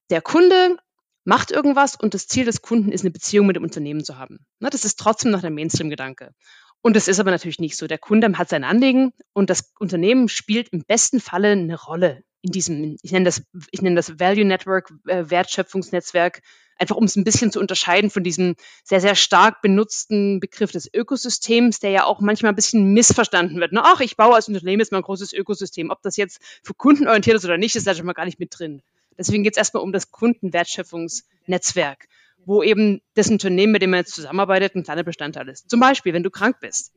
[0.09, 0.77] der Kunde
[1.23, 4.45] macht irgendwas und das Ziel des Kunden ist, eine Beziehung mit dem Unternehmen zu haben.
[4.59, 6.31] Ne, das ist trotzdem noch der Mainstream-Gedanke.
[6.81, 7.87] Und das ist aber natürlich nicht so.
[7.87, 12.51] Der Kunde hat sein Anliegen und das Unternehmen spielt im besten Falle eine Rolle in
[12.51, 16.41] diesem, ich nenne das, ich nenne das Value Network, äh, Wertschöpfungsnetzwerk,
[16.77, 20.91] einfach um es ein bisschen zu unterscheiden von diesem sehr, sehr stark benutzten Begriff des
[20.93, 23.73] Ökosystems, der ja auch manchmal ein bisschen missverstanden wird.
[23.75, 25.89] ach, ich baue als Unternehmen jetzt mal ein großes Ökosystem.
[25.89, 28.39] Ob das jetzt für Kunden orientiert ist oder nicht, ist da schon mal gar nicht
[28.39, 28.81] mit drin.
[29.17, 32.07] Deswegen geht es erstmal um das Kundenwertschöpfungsnetzwerk
[32.47, 35.69] wo eben das Unternehmen, mit dem man jetzt zusammenarbeitet, ein kleiner Bestandteil ist.
[35.69, 36.93] Zum Beispiel, wenn du krank bist,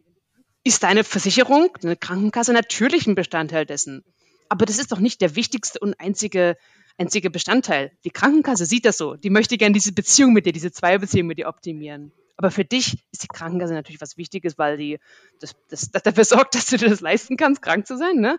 [0.62, 4.04] ist deine Versicherung, eine Krankenkasse natürlich ein Bestandteil dessen.
[4.48, 6.56] Aber das ist doch nicht der wichtigste und einzige,
[6.98, 7.90] einzige Bestandteil.
[8.04, 9.16] Die Krankenkasse sieht das so.
[9.16, 12.12] Die möchte gerne diese Beziehung mit dir, diese Zweierbeziehung mit dir optimieren.
[12.36, 15.00] Aber für dich ist die Krankenkasse natürlich was Wichtiges, weil die
[15.40, 18.16] das, das, das dafür sorgt, dass du dir das leisten kannst, krank zu sein.
[18.16, 18.38] Ne?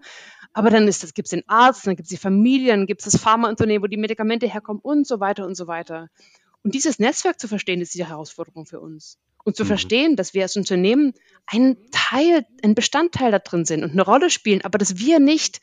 [0.54, 3.22] Aber dann gibt es den Arzt, dann gibt es die Familie, dann gibt es das
[3.22, 6.08] Pharmaunternehmen, wo die Medikamente herkommen und so weiter und so weiter.
[6.64, 9.18] Und dieses Netzwerk zu verstehen, ist die Herausforderung für uns.
[9.44, 9.70] Und zu mhm.
[9.70, 11.14] verstehen, dass wir als Unternehmen
[11.48, 15.62] ein Teil, ein Bestandteil da drin sind und eine Rolle spielen, aber dass wir nicht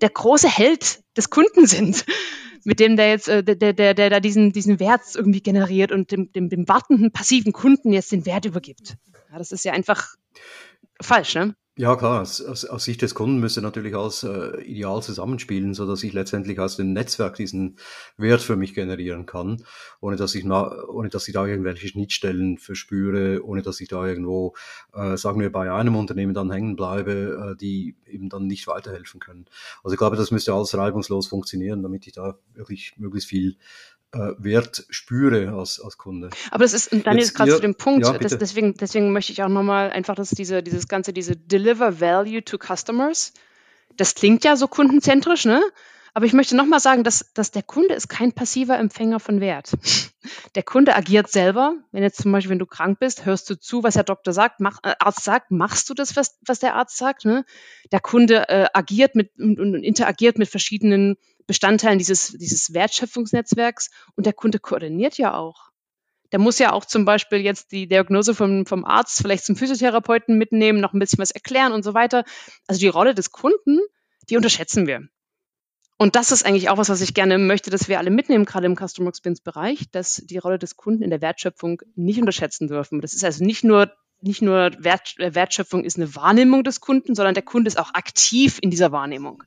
[0.00, 2.04] der große Held des Kunden sind,
[2.64, 5.92] mit dem der jetzt, äh, der, der, der, der da diesen, diesen Wert irgendwie generiert
[5.92, 8.96] und dem, dem, dem wartenden, passiven Kunden jetzt den Wert übergibt.
[9.30, 10.14] Ja, das ist ja einfach
[11.00, 11.54] falsch, ne?
[11.80, 15.86] Ja, klar, aus, aus, aus Sicht des Kunden müsste natürlich alles äh, ideal zusammenspielen, so
[15.86, 17.78] dass ich letztendlich aus dem Netzwerk diesen
[18.18, 19.64] Wert für mich generieren kann,
[20.02, 24.54] ohne dass ich, ohne dass ich da irgendwelche Schnittstellen verspüre, ohne dass ich da irgendwo,
[24.92, 29.18] äh, sagen wir, bei einem Unternehmen dann hängen bleibe, äh, die eben dann nicht weiterhelfen
[29.18, 29.46] können.
[29.82, 33.56] Also ich glaube, das müsste alles reibungslos funktionieren, damit ich da wirklich möglichst viel
[34.12, 36.30] Wert spüre als, als Kunde.
[36.50, 39.42] Aber das ist, dann ist gerade zu dem Punkt, ja, das, deswegen, deswegen möchte ich
[39.42, 43.32] auch nochmal einfach, dass diese, dieses ganze, diese Deliver Value to Customers,
[43.96, 45.62] das klingt ja so kundenzentrisch, ne?
[46.12, 49.72] Aber ich möchte nochmal sagen, dass, dass der Kunde ist kein passiver Empfänger von Wert.
[50.54, 51.76] Der Kunde agiert selber.
[51.92, 54.60] Wenn jetzt zum Beispiel, wenn du krank bist, hörst du zu, was der Doktor sagt,
[54.60, 57.24] mach, äh, Arzt sagt, machst du das, was, was der Arzt sagt.
[57.24, 57.44] Ne?
[57.92, 61.16] Der Kunde äh, agiert mit und, und interagiert mit verschiedenen
[61.50, 65.72] Bestandteilen dieses, dieses Wertschöpfungsnetzwerks und der Kunde koordiniert ja auch.
[66.30, 70.38] Der muss ja auch zum Beispiel jetzt die Diagnose vom, vom Arzt vielleicht zum Physiotherapeuten
[70.38, 72.22] mitnehmen, noch ein bisschen was erklären und so weiter.
[72.68, 73.80] Also die Rolle des Kunden,
[74.28, 75.08] die unterschätzen wir.
[75.98, 78.66] Und das ist eigentlich auch was, was ich gerne möchte, dass wir alle mitnehmen, gerade
[78.66, 83.00] im Customer Experience Bereich, dass die Rolle des Kunden in der Wertschöpfung nicht unterschätzen dürfen.
[83.00, 87.34] Das ist also nicht nur nicht nur Wert, Wertschöpfung ist eine Wahrnehmung des Kunden, sondern
[87.34, 89.42] der Kunde ist auch aktiv in dieser Wahrnehmung.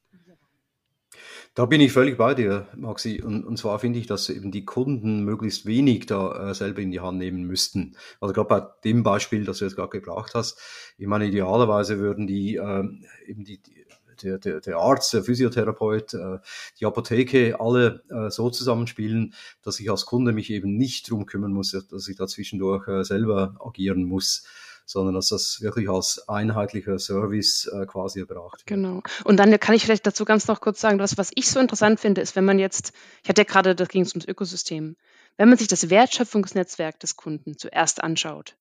[1.55, 3.21] Da bin ich völlig bei dir, Maxi.
[3.23, 6.89] Und, und zwar finde ich, dass eben die Kunden möglichst wenig da äh, selber in
[6.89, 7.95] die Hand nehmen müssten.
[8.19, 10.59] Also gerade bei dem Beispiel, das du jetzt gerade gebracht hast,
[10.97, 12.83] ich meine, idealerweise würden die äh,
[13.27, 13.83] eben die, die
[14.23, 16.39] der, der, der Arzt, der Physiotherapeut, äh,
[16.79, 21.53] die Apotheke, alle äh, so zusammenspielen, dass ich als Kunde mich eben nicht drum kümmern
[21.53, 24.45] muss, dass ich da zwischendurch äh, selber agieren muss
[24.85, 28.67] sondern dass das wirklich als einheitlicher Service äh, quasi erbracht wird.
[28.67, 29.01] Genau.
[29.23, 31.99] Und dann kann ich vielleicht dazu ganz noch kurz sagen, was, was ich so interessant
[31.99, 32.93] finde, ist, wenn man jetzt,
[33.23, 34.95] ich hatte ja gerade, da ging es ums Ökosystem,
[35.37, 38.55] wenn man sich das Wertschöpfungsnetzwerk des Kunden zuerst anschaut,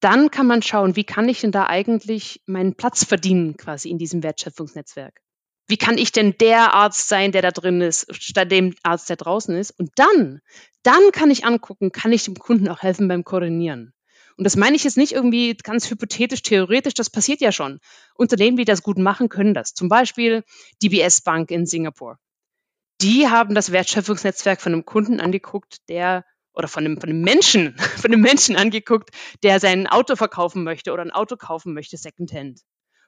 [0.00, 3.98] dann kann man schauen, wie kann ich denn da eigentlich meinen Platz verdienen quasi in
[3.98, 5.20] diesem Wertschöpfungsnetzwerk.
[5.68, 9.16] Wie kann ich denn der Arzt sein, der da drin ist, statt dem Arzt, der
[9.16, 9.70] draußen ist?
[9.78, 10.40] Und dann,
[10.82, 13.92] dann kann ich angucken, kann ich dem Kunden auch helfen beim Koordinieren.
[14.40, 17.78] Und das meine ich jetzt nicht irgendwie ganz hypothetisch, theoretisch, das passiert ja schon.
[18.14, 19.74] Unternehmen, die das gut machen, können das.
[19.74, 20.44] Zum Beispiel
[20.82, 22.18] DBS Bank in Singapur.
[23.02, 26.24] Die haben das Wertschöpfungsnetzwerk von einem Kunden angeguckt, der
[26.54, 29.10] oder von einem, von einem Menschen, von einem Menschen angeguckt,
[29.42, 32.60] der sein Auto verkaufen möchte oder ein Auto kaufen möchte, Secondhand.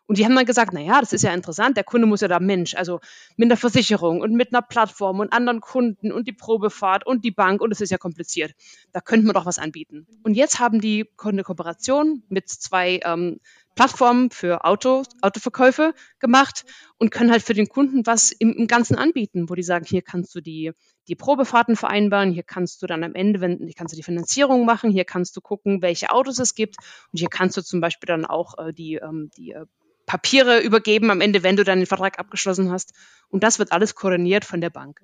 [0.06, 2.28] Und die haben dann gesagt, na ja, das ist ja interessant, der Kunde muss ja
[2.28, 3.00] da Mensch, also
[3.36, 7.30] mit einer Versicherung und mit einer Plattform und anderen Kunden und die Probefahrt und die
[7.30, 8.52] Bank und es ist ja kompliziert.
[8.92, 10.06] Da könnte man doch was anbieten.
[10.22, 13.38] Und jetzt haben die eine Kooperation mit zwei ähm,
[13.74, 16.64] Plattformen für Auto, Autoverkäufe gemacht
[16.98, 20.02] und können halt für den Kunden was im, im, Ganzen anbieten, wo die sagen, hier
[20.02, 20.72] kannst du die,
[21.08, 24.66] die Probefahrten vereinbaren, hier kannst du dann am Ende, wenn, hier kannst du die Finanzierung
[24.66, 26.76] machen, hier kannst du gucken, welche Autos es gibt
[27.12, 29.64] und hier kannst du zum Beispiel dann auch äh, die, ähm, die äh,
[30.12, 32.92] Papiere übergeben am Ende, wenn du dann den Vertrag abgeschlossen hast.
[33.30, 35.00] Und das wird alles koordiniert von der Bank.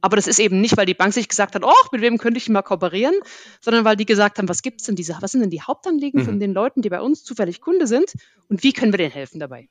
[0.00, 2.38] Aber das ist eben nicht, weil die Bank sich gesagt hat, oh, mit wem könnte
[2.38, 3.14] ich mal kooperieren,
[3.60, 6.24] sondern weil die gesagt haben, was gibt's denn diese, was sind denn die Hauptanliegen mhm.
[6.24, 8.14] von den Leuten, die bei uns zufällig Kunde sind
[8.48, 9.68] und wie können wir denen helfen dabei?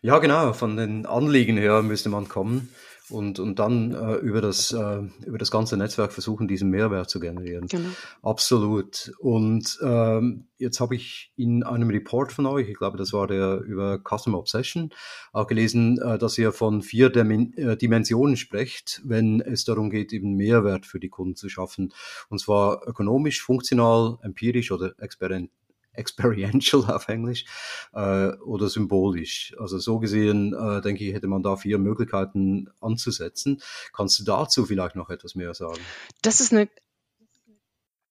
[0.00, 2.68] Ja, genau, von den Anliegen her müsste man kommen
[3.10, 7.20] und, und dann äh, über, das, äh, über das ganze Netzwerk versuchen, diesen Mehrwert zu
[7.20, 7.66] generieren.
[7.66, 7.90] Genau.
[8.22, 9.12] Absolut.
[9.18, 13.60] Und ähm, jetzt habe ich in einem Report von euch, ich glaube, das war der
[13.60, 14.90] über Customer Obsession,
[15.32, 20.12] auch gelesen, äh, dass ihr von vier Dim äh, Dimensionen sprecht, wenn es darum geht,
[20.12, 21.92] eben Mehrwert für die Kunden zu schaffen.
[22.28, 25.50] Und zwar ökonomisch, funktional, empirisch oder experiment
[25.94, 27.44] experiential auf Englisch
[27.92, 29.54] äh, oder symbolisch.
[29.58, 33.62] Also so gesehen, äh, denke ich, hätte man da vier Möglichkeiten anzusetzen.
[33.92, 35.80] Kannst du dazu vielleicht noch etwas mehr sagen?
[36.22, 36.68] Das ist eine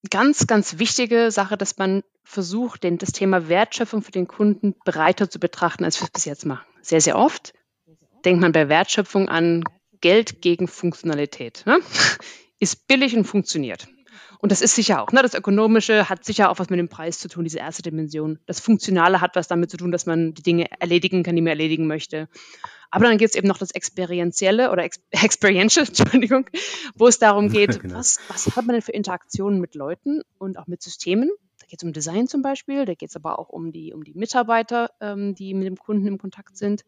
[0.09, 5.29] ganz, ganz wichtige Sache, dass man versucht, den, das Thema Wertschöpfung für den Kunden breiter
[5.29, 6.65] zu betrachten, als wir es bis jetzt machen.
[6.81, 7.53] Sehr, sehr oft
[8.25, 9.63] denkt man bei Wertschöpfung an
[10.01, 11.63] Geld gegen Funktionalität.
[11.65, 11.79] Ne?
[12.59, 13.87] Ist billig und funktioniert.
[14.43, 15.13] Und das ist sicher auch.
[15.13, 15.21] Ne?
[15.21, 18.39] Das Ökonomische hat sicher auch was mit dem Preis zu tun, diese erste Dimension.
[18.45, 21.51] Das Funktionale hat was damit zu tun, dass man die Dinge erledigen kann, die man
[21.51, 22.27] erledigen möchte.
[22.91, 26.45] Aber dann gibt es eben noch das Experientielle oder Ex Experiential, Entschuldigung,
[26.95, 27.95] wo es darum geht, genau.
[27.95, 31.31] was, was hat man denn für Interaktionen mit Leuten und auch mit Systemen?
[31.61, 34.03] Da geht es um Design zum Beispiel, da geht es aber auch um die, um
[34.03, 36.83] die Mitarbeiter, ähm, die mit dem Kunden im Kontakt sind.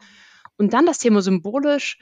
[0.57, 1.99] Und dann das Thema symbolisch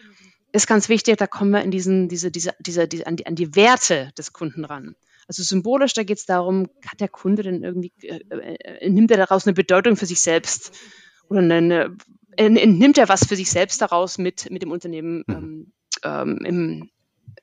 [0.51, 3.55] ist ganz wichtig, da kommen wir in diesen, diese, diese, diese, an, die, an die
[3.55, 4.95] Werte des Kunden ran.
[5.27, 9.17] Also symbolisch, da geht es darum, hat der Kunde denn irgendwie, äh, äh, nimmt er
[9.17, 10.71] daraus eine Bedeutung für sich selbst
[11.29, 11.95] oder eine,
[12.37, 15.33] äh, nimmt er was für sich selbst daraus mit, mit dem Unternehmen mhm.
[15.33, 16.89] ähm, ähm, im,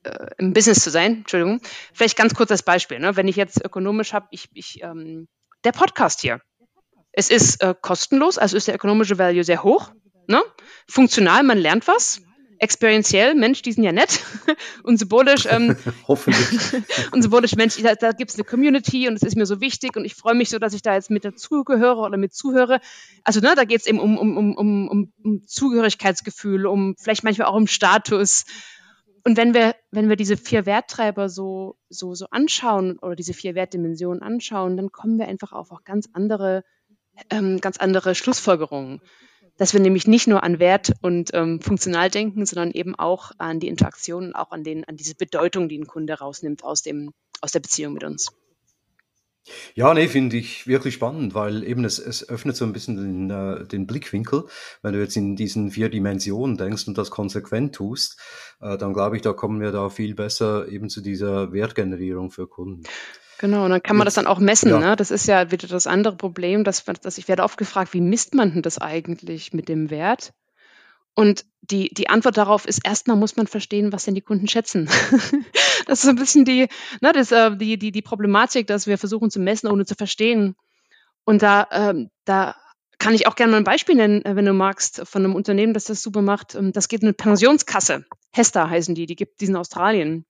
[0.02, 1.18] äh, im Business zu sein?
[1.18, 1.60] Entschuldigung.
[1.92, 2.98] Vielleicht ganz kurz als Beispiel.
[2.98, 3.16] Ne?
[3.16, 5.28] Wenn ich jetzt ökonomisch habe, ich, ich ähm,
[5.64, 6.40] der Podcast hier.
[7.12, 9.90] Es ist äh, kostenlos, also ist der ökonomische Value sehr hoch.
[10.26, 10.40] Ne?
[10.88, 12.22] Funktional, man lernt was
[12.60, 14.20] experientiell, Mensch, die sind ja nett
[14.82, 15.46] und symbolisch.
[15.48, 15.76] Ähm,
[16.08, 16.82] Hoffentlich.
[17.12, 19.96] und symbolisch, Mensch, da, da gibt es eine Community und es ist mir so wichtig
[19.96, 22.80] und ich freue mich so, dass ich da jetzt mit dazugehöre oder mit zuhöre.
[23.24, 27.24] Also ne, da geht es eben um, um, um, um, um, um Zugehörigkeitsgefühl, um vielleicht
[27.24, 28.44] manchmal auch um Status.
[29.24, 33.54] Und wenn wir, wenn wir diese vier Werttreiber so, so, so anschauen oder diese vier
[33.54, 36.62] Wertdimensionen anschauen, dann kommen wir einfach auf auch ganz andere,
[37.30, 39.00] ähm, ganz andere Schlussfolgerungen
[39.60, 43.60] dass wir nämlich nicht nur an Wert und ähm, funktional denken, sondern eben auch an
[43.60, 47.12] die Interaktion und auch an, den, an diese Bedeutung, die ein Kunde rausnimmt aus, dem,
[47.42, 48.32] aus der Beziehung mit uns.
[49.74, 53.30] Ja, nee, finde ich wirklich spannend, weil eben es, es öffnet so ein bisschen den,
[53.30, 54.44] äh, den Blickwinkel.
[54.80, 58.18] Wenn du jetzt in diesen vier Dimensionen denkst und das konsequent tust,
[58.62, 62.46] äh, dann glaube ich, da kommen wir da viel besser eben zu dieser Wertgenerierung für
[62.46, 62.84] Kunden.
[63.40, 64.68] Genau, und dann kann man das dann auch messen.
[64.68, 64.78] Ja.
[64.78, 64.96] Ne?
[64.96, 68.34] Das ist ja wieder das andere Problem, dass, dass ich werde oft gefragt, wie misst
[68.34, 70.34] man denn das eigentlich mit dem Wert?
[71.14, 74.90] Und die, die Antwort darauf ist, erstmal muss man verstehen, was denn die Kunden schätzen.
[75.86, 76.68] das ist so ein bisschen die,
[77.00, 80.54] ne, das, äh, die, die, die Problematik, dass wir versuchen zu messen, ohne zu verstehen.
[81.24, 82.56] Und da, ähm, da
[82.98, 85.72] kann ich auch gerne mal ein Beispiel nennen, äh, wenn du magst, von einem Unternehmen,
[85.72, 86.56] das das super macht.
[86.56, 88.04] Ähm, das geht eine Pensionskasse.
[88.32, 90.26] Hester heißen die, die gibt die in Australien.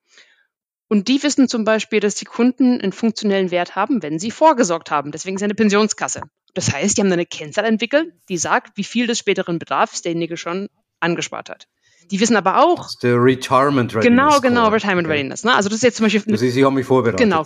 [0.91, 4.91] Und die wissen zum Beispiel, dass die Kunden einen funktionellen Wert haben, wenn sie vorgesorgt
[4.91, 5.13] haben.
[5.13, 6.21] Deswegen ist eine Pensionskasse.
[6.53, 10.37] Das heißt, die haben eine Kennzahl entwickelt, die sagt, wie viel des späteren Bedarfs derjenige
[10.37, 11.69] schon angespart hat.
[12.11, 12.79] Die wissen aber auch.
[12.79, 14.05] Das ist der Retirement Readiness.
[14.05, 15.15] Genau, genau, Retirement okay.
[15.15, 15.45] Readiness.
[15.45, 15.55] Ne?
[15.55, 16.23] Also das ist jetzt zum Beispiel.
[16.27, 17.21] Das ist, Sie haben mich vorbereitet.
[17.21, 17.45] Genau.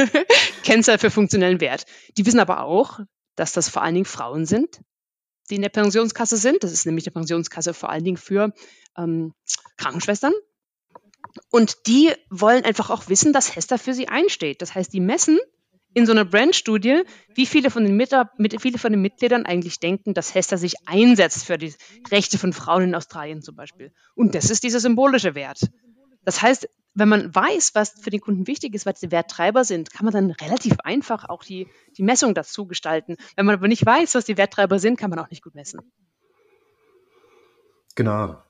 [0.62, 1.86] Kennzahl für funktionellen Wert.
[2.16, 3.00] Die wissen aber auch,
[3.34, 4.80] dass das vor allen Dingen Frauen sind,
[5.50, 6.62] die in der Pensionskasse sind.
[6.62, 8.52] Das ist nämlich eine Pensionskasse vor allen Dingen für
[8.96, 9.32] ähm,
[9.76, 10.34] Krankenschwestern.
[11.50, 14.62] Und die wollen einfach auch wissen, dass Hester für sie einsteht.
[14.62, 15.38] Das heißt, die messen
[15.94, 20.12] in so einer Brand-Studie, wie viele von, den mit, viele von den Mitgliedern eigentlich denken,
[20.12, 21.74] dass Hester sich einsetzt für die
[22.10, 23.92] Rechte von Frauen in Australien zum Beispiel.
[24.14, 25.60] Und das ist dieser symbolische Wert.
[26.22, 29.90] Das heißt, wenn man weiß, was für den Kunden wichtig ist, was die Werttreiber sind,
[29.90, 33.16] kann man dann relativ einfach auch die, die Messung dazu gestalten.
[33.36, 35.80] Wenn man aber nicht weiß, was die Werttreiber sind, kann man auch nicht gut messen.
[37.94, 38.42] Genau.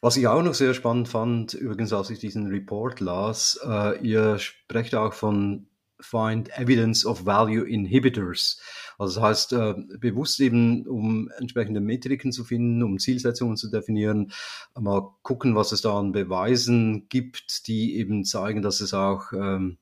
[0.00, 4.38] Was ich auch noch sehr spannend fand, übrigens, als ich diesen Report las, äh, ihr
[4.38, 5.66] sprecht auch von
[6.00, 8.60] find evidence of value inhibitors.
[8.98, 14.32] Also das heißt, äh, bewusst eben, um entsprechende Metriken zu finden, um Zielsetzungen zu definieren,
[14.78, 19.78] mal gucken, was es da an Beweisen gibt, die eben zeigen, dass es auch ähm,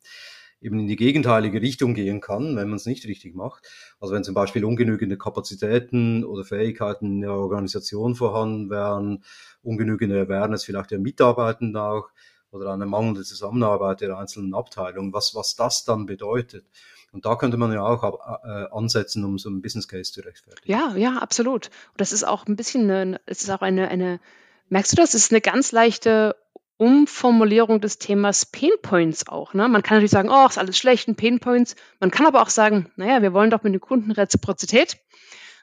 [0.61, 3.66] eben in die gegenteilige Richtung gehen kann, wenn man es nicht richtig macht.
[4.00, 9.22] Also wenn zum Beispiel ungenügende Kapazitäten oder Fähigkeiten in der Organisation vorhanden wären,
[9.62, 12.09] ungenügende Awareness vielleicht der Mitarbeitenden auch,
[12.51, 16.64] oder eine mangelnde Zusammenarbeit der einzelnen Abteilungen, was, was das dann bedeutet.
[17.12, 18.03] Und da könnte man ja auch
[18.44, 20.71] äh, ansetzen, um so einen Business Case zu rechtfertigen.
[20.71, 21.66] Ja, ja, absolut.
[21.66, 24.21] Und das ist auch ein bisschen, es ist auch eine, eine,
[24.68, 25.14] merkst du das?
[25.14, 26.37] Es ist eine ganz leichte
[26.77, 29.53] Umformulierung des Themas Pain Points auch.
[29.55, 29.68] Ne?
[29.68, 31.77] Man kann natürlich sagen, oh, ist alles schlecht, ein Pain Points.
[31.99, 34.99] Man kann aber auch sagen, naja, wir wollen doch mit den Kunden Reziprozität.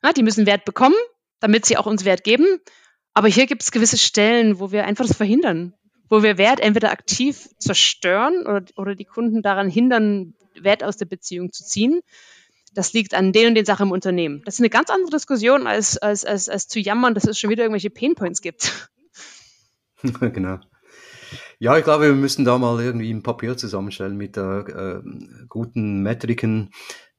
[0.02, 0.96] Na, die müssen Wert bekommen,
[1.40, 2.46] damit sie auch uns Wert geben.
[3.16, 5.74] Aber hier gibt es gewisse Stellen, wo wir einfach das verhindern
[6.10, 11.06] wo wir Wert entweder aktiv zerstören oder, oder die Kunden daran hindern, Wert aus der
[11.06, 12.02] Beziehung zu ziehen.
[12.74, 14.42] Das liegt an den und den Sachen im Unternehmen.
[14.46, 17.50] Das ist eine ganz andere Diskussion, als, als, als, als zu jammern, dass es schon
[17.50, 18.90] wieder irgendwelche Painpoints gibt.
[20.20, 20.60] genau.
[21.58, 25.02] Ja, ich glaube, wir müssen da mal irgendwie ein Papier zusammenstellen mit äh, äh,
[25.48, 26.72] guten Metriken,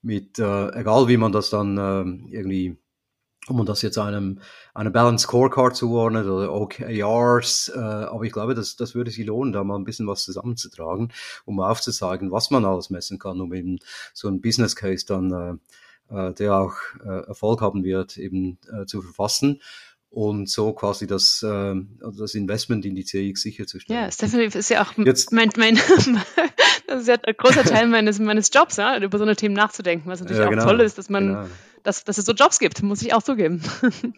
[0.02, 2.76] mit, äh, egal wie man das dann äh, irgendwie
[3.48, 4.40] ob man das jetzt einem,
[4.74, 9.52] einem Balance Scorecard zuordnet oder OKRs, äh, aber ich glaube, das, das würde sich lohnen,
[9.52, 11.12] da mal ein bisschen was zusammenzutragen,
[11.44, 13.78] um aufzuzeigen, was man alles messen kann, um eben
[14.12, 15.60] so ein Business Case dann,
[16.10, 19.60] äh, äh, der auch äh, Erfolg haben wird, eben äh, zu verfassen
[20.10, 24.02] und so quasi das, äh, das Investment in die CX sicherzustellen.
[24.02, 25.74] Ja, Stephanie ist ja auch Jetzt, mein, mein
[26.86, 30.08] das ist ja ein großer Teil meines, meines Jobs, ja, über so eine Themen nachzudenken,
[30.08, 31.46] was natürlich ja, genau, auch toll ist, dass man genau
[31.86, 33.62] dass, dass es so Jobs gibt, muss ich auch zugeben.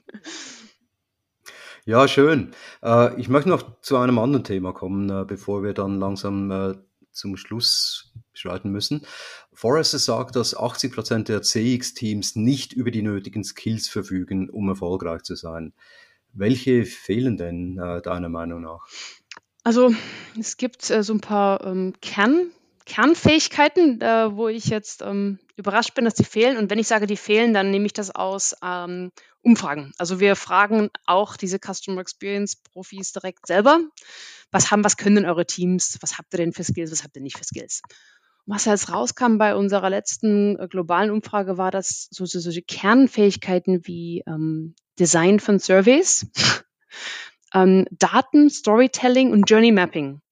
[1.84, 2.50] Ja, schön.
[2.82, 6.74] Äh, ich möchte noch zu einem anderen Thema kommen, äh, bevor wir dann langsam äh,
[7.12, 9.06] zum Schluss schreiten müssen.
[9.54, 15.22] Forrester sagt, dass 80 Prozent der CX-Teams nicht über die nötigen Skills verfügen, um erfolgreich
[15.22, 15.72] zu sein.
[16.34, 18.86] Welche fehlen denn deiner Meinung nach?
[19.64, 19.94] Also
[20.38, 22.50] es gibt so ein paar ähm, Kern,
[22.88, 26.56] Kernfähigkeiten, äh, wo ich jetzt ähm, überrascht bin, dass die fehlen.
[26.56, 29.92] Und wenn ich sage, die fehlen, dann nehme ich das aus ähm, Umfragen.
[29.98, 33.78] Also wir fragen auch diese Customer Experience Profis direkt selber.
[34.50, 35.98] Was haben, was können denn eure Teams?
[36.00, 36.90] Was habt ihr denn für Skills?
[36.90, 37.82] Was habt ihr nicht für Skills?
[38.50, 43.86] was jetzt rauskam bei unserer letzten äh, globalen Umfrage war, dass so, so, solche Kernfähigkeiten
[43.86, 46.26] wie ähm, Design von Surveys,
[47.52, 50.22] ähm, Daten, Storytelling und Journey Mapping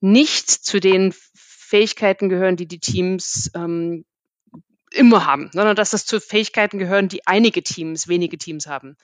[0.00, 1.12] nicht zu den
[1.70, 4.04] Fähigkeiten gehören, die die Teams ähm,
[4.90, 8.96] immer haben, sondern dass das zu Fähigkeiten gehören, die einige Teams, wenige Teams haben.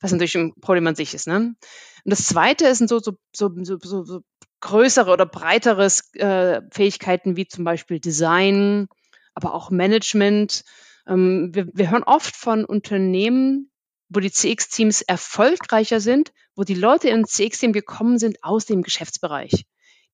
[0.00, 1.28] Was natürlich ein Problem an sich ist.
[1.28, 1.36] Ne?
[1.36, 1.56] Und
[2.04, 4.20] das Zweite sind so, so, so, so, so,
[4.60, 8.88] größere oder breitere äh, Fähigkeiten wie zum Beispiel Design,
[9.34, 10.64] aber auch Management.
[11.06, 13.70] Ähm, wir, wir hören oft von Unternehmen,
[14.08, 19.66] wo die CX-Teams erfolgreicher sind, wo die Leute ins CX-Team gekommen sind aus dem Geschäftsbereich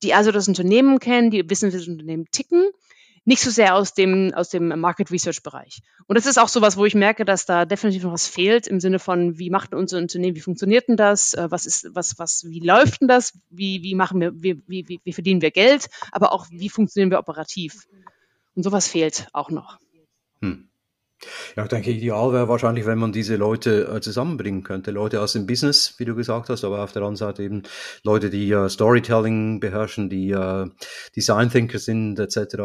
[0.02, 2.70] die also das Unternehmen kennen, die wissen, wie das Unternehmen ticken,
[3.24, 5.80] nicht so sehr aus dem, aus dem Market Research Bereich.
[6.06, 8.80] Und das ist auch sowas, wo ich merke, dass da definitiv noch was fehlt im
[8.80, 12.44] Sinne von, wie macht unser Unternehmen, wie funktioniert denn das, äh, was ist, was, was,
[12.46, 16.32] wie läuft denn das, wie, wie machen wir, wie, wie, wie verdienen wir Geld, aber
[16.32, 17.86] auch wie funktionieren wir operativ.
[18.54, 19.78] Und sowas fehlt auch noch.
[20.42, 20.68] Hm.
[21.56, 24.90] Ja, ich denke, ideal wäre wahrscheinlich, wenn man diese Leute äh, zusammenbringen könnte.
[24.90, 27.62] Leute aus dem Business, wie du gesagt hast, aber auf der anderen Seite eben
[28.02, 30.66] Leute, die äh, Storytelling beherrschen, die äh,
[31.14, 32.36] Design Thinker sind, etc.
[32.36, 32.56] Äh,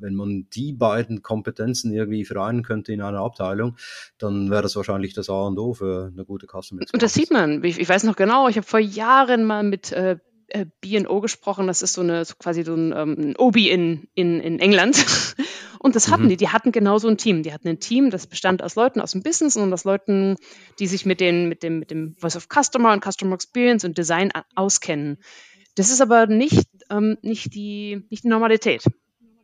[0.00, 3.76] wenn man die beiden Kompetenzen irgendwie vereinen könnte in einer Abteilung,
[4.18, 6.92] dann wäre das wahrscheinlich das A und O für eine gute Customer Experience.
[6.92, 7.62] Und das sieht man.
[7.64, 10.16] Ich, ich weiß noch genau, ich habe vor Jahren mal mit äh,
[10.48, 11.66] äh B&O gesprochen.
[11.66, 14.96] Das ist so eine so quasi so ein, ähm, ein Obi in, in, in England.
[15.84, 16.28] Und das hatten mhm.
[16.30, 16.38] die.
[16.38, 17.42] Die hatten genauso ein Team.
[17.42, 20.36] Die hatten ein Team, das bestand aus Leuten aus dem Business und aus Leuten,
[20.78, 23.98] die sich mit, den, mit, dem, mit dem Voice of Customer und Customer Experience und
[23.98, 25.18] Design auskennen.
[25.74, 28.82] Das ist aber nicht, ähm, nicht, die, nicht die Normalität.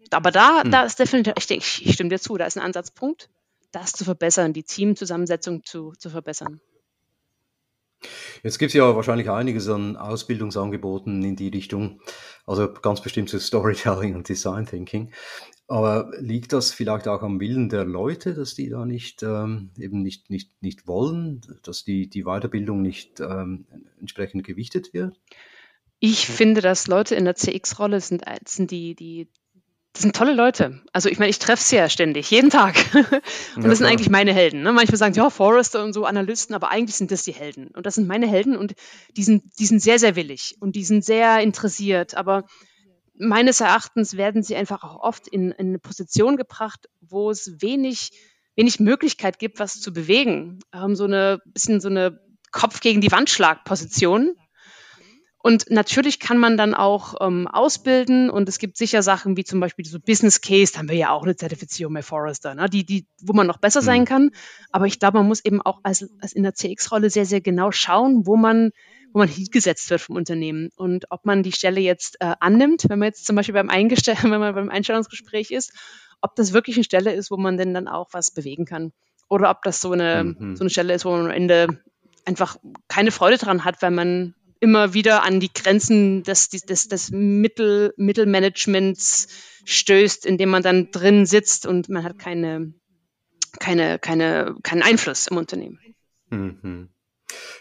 [0.09, 0.71] Aber da, mhm.
[0.71, 3.29] da ist definitiv, ich denke, ich stimme dir zu, da ist ein Ansatzpunkt,
[3.71, 6.63] das zu verbessern, die Teamzusammensetzung zu, zu verbessern.
[8.43, 12.01] Jetzt gibt es ja wahrscheinlich einiges an Ausbildungsangeboten in die Richtung,
[12.47, 15.13] also ganz bestimmt zu Storytelling und Design Thinking.
[15.71, 20.03] Aber liegt das vielleicht auch am Willen der Leute, dass die da nicht ähm, eben
[20.03, 23.67] nicht, nicht, nicht wollen, dass die, die Weiterbildung nicht ähm,
[24.01, 25.21] entsprechend gewichtet wird?
[26.01, 29.29] Ich finde, dass Leute in der CX-Rolle sind, sind die, die
[29.93, 30.83] das sind tolle Leute.
[30.93, 32.75] Also ich meine, ich treffe sie ja ständig, jeden Tag.
[33.55, 34.63] und das sind eigentlich meine Helden.
[34.63, 34.73] Ne?
[34.73, 37.69] Manchmal sagen sie, ja, Forrester und so Analysten, aber eigentlich sind das die Helden.
[37.69, 38.75] Und das sind meine Helden und
[39.17, 42.17] die sind, die sind sehr, sehr willig und die sind sehr interessiert.
[42.17, 42.47] Aber
[43.21, 48.11] meines Erachtens werden sie einfach auch oft in, in eine Position gebracht, wo es wenig,
[48.57, 50.61] wenig Möglichkeit gibt, was zu bewegen.
[50.73, 53.31] Ähm, so eine bisschen so eine Kopf gegen die Wand
[53.65, 54.35] Position
[55.43, 59.59] und natürlich kann man dann auch ähm, ausbilden und es gibt sicher Sachen wie zum
[59.59, 62.69] Beispiel so Business Case, da haben wir ja auch eine Zertifizierung bei Forrester, ne?
[62.69, 64.05] die, die, wo man noch besser sein mhm.
[64.05, 64.31] kann.
[64.71, 67.73] Aber ich glaube, man muss eben auch als, als in der CX-Rolle sehr, sehr genau
[67.73, 68.71] schauen, wo man,
[69.13, 72.99] wo man hingesetzt wird vom Unternehmen und ob man die Stelle jetzt äh, annimmt, wenn
[72.99, 75.73] man jetzt zum Beispiel beim, Eingestell wenn man beim Einstellungsgespräch ist,
[76.21, 78.93] ob das wirklich eine Stelle ist, wo man denn dann auch was bewegen kann.
[79.29, 80.57] Oder ob das so eine, mhm.
[80.57, 81.81] so eine Stelle ist, wo man am Ende
[82.25, 82.57] einfach
[82.89, 87.95] keine Freude dran hat, weil man immer wieder an die Grenzen des, des, des Mittel,
[87.97, 89.29] Mittelmanagements
[89.65, 92.75] stößt, indem man dann drin sitzt und man hat keine,
[93.59, 95.79] keine, keine, keinen Einfluss im Unternehmen.
[96.29, 96.91] Mhm.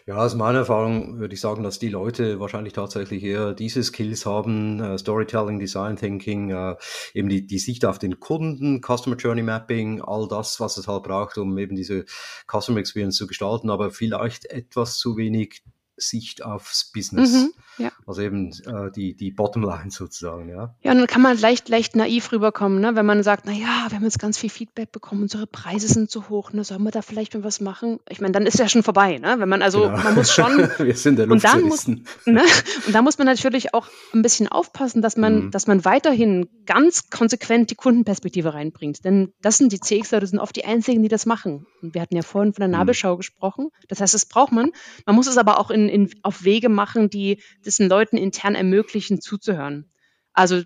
[0.06, 4.26] Ja, aus meiner Erfahrung würde ich sagen, dass die Leute wahrscheinlich tatsächlich eher diese Skills
[4.26, 6.76] haben, äh, Storytelling, Design Thinking, äh,
[7.14, 11.04] eben die, die Sicht auf den Kunden, Customer Journey Mapping, all das, was es halt
[11.04, 12.06] braucht, um eben diese
[12.52, 15.62] Customer Experience zu gestalten, aber vielleicht etwas zu wenig
[16.00, 17.32] Sicht aufs Business.
[17.32, 17.92] Mhm, ja.
[18.06, 20.76] Also eben äh, die, die Bottomline sozusagen, ja.
[20.82, 22.96] Ja, und dann kann man leicht, leicht naiv rüberkommen, ne?
[22.96, 26.10] wenn man sagt, na ja, wir haben jetzt ganz viel Feedback bekommen, unsere Preise sind
[26.10, 26.64] zu hoch, ne?
[26.64, 28.00] sollen wir da vielleicht mal was machen?
[28.10, 29.36] Ich meine, dann ist ja schon vorbei, ne?
[29.40, 29.98] Wenn man also, genau.
[29.98, 30.70] man muss schon.
[30.78, 32.02] wir sind der und dann muss, ne?
[32.26, 35.52] Und da muss man natürlich auch ein bisschen aufpassen, dass man, mhm.
[35.52, 39.04] dass man weiterhin ganz konsequent die Kundenperspektive reinbringt.
[39.06, 41.66] Denn das sind die CXler, das sind oft die einzigen, die das machen.
[41.82, 42.74] Und wir hatten ja vorhin von der mhm.
[42.74, 43.18] Nabelschau mhm.
[43.18, 43.70] gesprochen.
[43.88, 44.72] Das heißt, das braucht man.
[45.06, 49.22] Man muss es aber auch in in, auf Wege machen, die diesen Leuten intern ermöglichen,
[49.22, 49.92] zuzuhören.
[50.34, 50.64] Also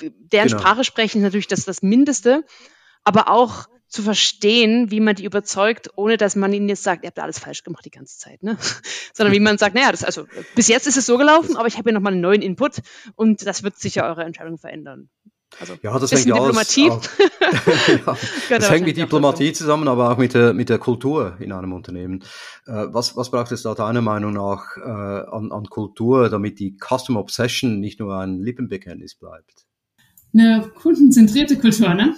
[0.00, 0.58] deren genau.
[0.60, 2.44] Sprache sprechen ist natürlich das, das Mindeste,
[3.04, 7.08] aber auch zu verstehen, wie man die überzeugt, ohne dass man ihnen jetzt sagt, ihr
[7.08, 8.58] habt alles falsch gemacht die ganze Zeit, ne?
[9.14, 11.74] Sondern wie man sagt, naja, das, also bis jetzt ist es so gelaufen, aber ich
[11.74, 12.82] habe hier nochmal einen neuen Input
[13.14, 15.08] und das wird sicher eure Entscheidung verändern.
[15.60, 16.90] Also ja, das hängt Diplomatie.
[16.90, 17.08] Alles,
[18.06, 18.16] auch,
[18.50, 21.72] ja, das hängt mit Diplomatie zusammen, aber auch mit der, mit der Kultur in einem
[21.72, 22.22] Unternehmen.
[22.66, 26.76] Äh, was, was braucht es da deiner Meinung nach äh, an, an Kultur, damit die
[26.76, 29.66] Custom Obsession nicht nur ein Lippenbekenntnis bleibt?
[30.34, 32.14] Eine kundenzentrierte Kultur, ne?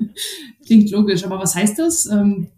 [0.66, 2.06] Klingt logisch, aber was heißt das?
[2.06, 2.48] Ähm,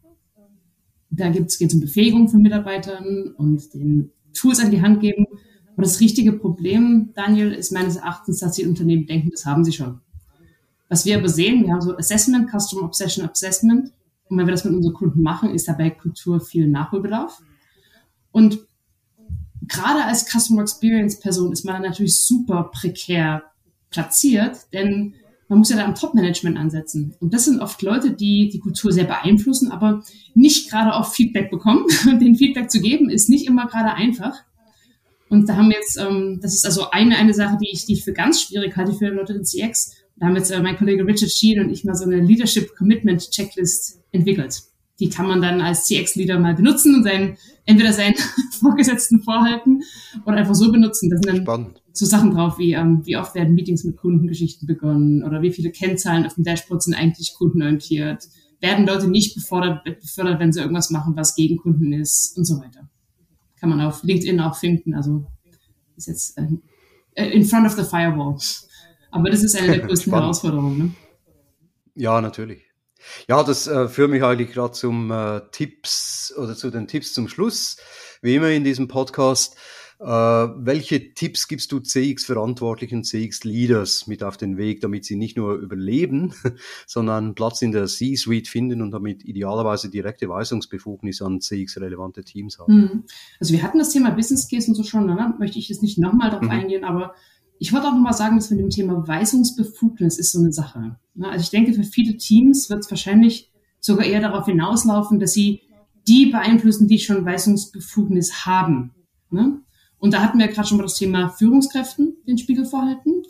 [1.10, 5.26] da geht es um Befähigung von Mitarbeitern und den Tools an die Hand geben.
[5.74, 9.72] Aber das richtige Problem, Daniel, ist meines Erachtens, dass die Unternehmen denken, das haben sie
[9.72, 10.00] schon.
[10.88, 13.92] Was wir aber sehen, wir haben so Assessment, Customer Obsession Assessment.
[14.28, 17.40] Und wenn wir das mit unseren Kunden machen, ist dabei Kultur viel Nachholbedarf.
[18.32, 18.58] Und
[19.62, 23.44] gerade als Customer Experience Person ist man natürlich super prekär
[23.90, 25.14] platziert, denn
[25.48, 27.14] man muss ja da am Top-Management ansetzen.
[27.20, 30.02] Und das sind oft Leute, die die Kultur sehr beeinflussen, aber
[30.34, 31.84] nicht gerade auch Feedback bekommen.
[32.06, 34.42] Und den Feedback zu geben, ist nicht immer gerade einfach.
[35.28, 37.94] Und da haben wir jetzt, ähm, das ist also eine, eine Sache, die ich, die
[37.94, 39.92] ich für ganz schwierig halte für Leute in CX.
[40.16, 43.30] Da haben jetzt äh, mein Kollege Richard Sheen und ich mal so eine Leadership Commitment
[43.30, 44.62] Checklist entwickelt.
[45.00, 47.36] Die kann man dann als CX-Leader mal benutzen und seinen,
[47.66, 48.14] entweder seinen
[48.60, 49.82] Vorgesetzten vorhalten
[50.24, 51.10] oder einfach so benutzen.
[51.10, 51.82] Da sind dann Spannend.
[51.92, 55.70] so Sachen drauf wie, ähm, wie oft werden Meetings mit Kundengeschichten begonnen oder wie viele
[55.70, 58.24] Kennzahlen auf dem Dashboard sind eigentlich kundenorientiert.
[58.60, 62.58] Werden Leute nicht befördert, befördert, wenn sie irgendwas machen, was gegen Kunden ist und so
[62.60, 62.88] weiter
[63.64, 64.92] kann man auf LinkedIn auch finden.
[64.92, 65.24] Also
[65.96, 68.36] ist jetzt äh, in front of the firewall.
[69.14, 70.78] Aber das ist eine der größten Herausforderungen.
[70.78, 70.90] Ne?
[71.94, 72.64] Ja, natürlich.
[73.28, 77.28] Ja, das äh, führt mich eigentlich gerade zum äh, Tipps oder zu den Tipps zum
[77.28, 77.76] Schluss.
[78.22, 79.56] Wie immer in diesem Podcast.
[80.00, 85.54] Äh, welche Tipps gibst du CX-Verantwortlichen, CX-Leaders mit auf den Weg, damit sie nicht nur
[85.54, 86.34] überleben,
[86.88, 92.74] sondern Platz in der C-Suite finden und damit idealerweise direkte Weisungsbefugnis an CX-relevante Teams haben?
[92.74, 93.04] Mhm.
[93.38, 95.34] Also wir hatten das Thema Business Case und so schon, ne?
[95.38, 96.50] möchte ich jetzt nicht nochmal darauf mhm.
[96.50, 97.14] eingehen, aber
[97.58, 100.96] Ich wollte auch nochmal sagen, dass mit dem Thema Weisungsbefugnis ist so eine Sache.
[101.14, 101.28] Ne?
[101.28, 103.50] Also ich denke, für viele Teams wird es wahrscheinlich
[103.80, 105.62] sogar eher darauf hinauslaufen, dass sie
[106.06, 108.92] die beeinflussen, die schon Weisungsbefugnis haben.
[109.30, 109.60] Ne?
[109.98, 113.22] Und da hatten wir gerade schon mal das Thema Führungskräften den Spiegel vorhalten.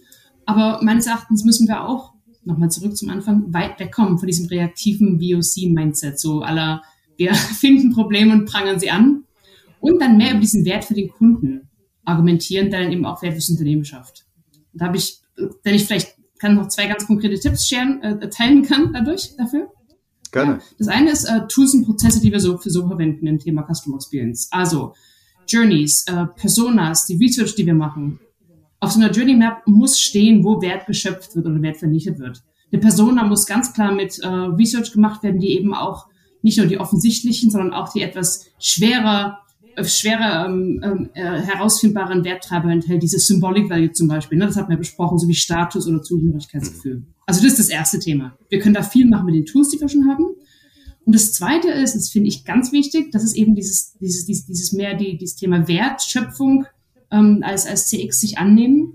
[0.47, 2.15] Aber meines Erachtens müssen wir auch,
[2.45, 6.83] nochmal zurück zum Anfang, weit wegkommen von diesem reaktiven VOC-Mindset, so aller,
[7.17, 9.25] wir finden Probleme und prangern sie an.
[9.81, 11.69] Und dann mehr über diesen Wert für den Kunden
[12.05, 14.27] argumentieren, dann eben auch Wert fürs Unternehmen schafft.
[14.73, 15.21] Und da habe ich,
[15.63, 19.71] wenn ich vielleicht kann noch zwei ganz konkrete Tipps scheren, äh, teilen kann dadurch, dafür.
[20.33, 20.59] Gerne.
[20.79, 23.63] Das eine ist äh, Tools und Prozesse, die wir so für so verwenden im Thema
[23.63, 24.49] Customer Experience.
[24.51, 24.95] Also
[25.47, 28.19] Journeys, äh, Personas, die Research, die wir machen.
[28.81, 32.43] Auf so einer Journey Map muss stehen, wo Wert geschöpft wird oder Wert vernichtet wird.
[32.73, 36.09] Eine Persona muss ganz klar mit äh, Research gemacht werden, die eben auch
[36.43, 39.39] nicht nur die offensichtlichen, sondern auch die etwas schwerer
[39.83, 44.65] schwerer ähm, ähm, äh, herausfindbaren Werttreiber enthält, dieses Symbolic Value zum Beispiel, ne, das hat
[44.65, 46.97] man ja besprochen, so wie Status oder Zugehörigkeitsgefühl.
[46.97, 47.07] Mhm.
[47.27, 48.37] Also das ist das erste Thema.
[48.49, 50.27] Wir können da viel machen mit den Tools, die wir schon haben.
[51.05, 54.47] Und das zweite ist, das finde ich ganz wichtig, das ist eben dieses, dieses, dieses,
[54.47, 56.67] dieses mehr die, dieses Thema Wertschöpfung
[57.11, 58.95] ähm, als, als CX sich annehmen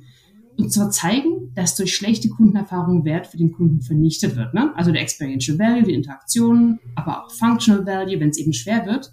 [0.59, 4.53] und zwar zeigen, dass durch schlechte Kundenerfahrungen Wert für den Kunden vernichtet wird.
[4.53, 4.73] Ne?
[4.75, 9.11] Also der Experiential Value, die Interaktion, aber auch Functional Value, wenn es eben schwer wird.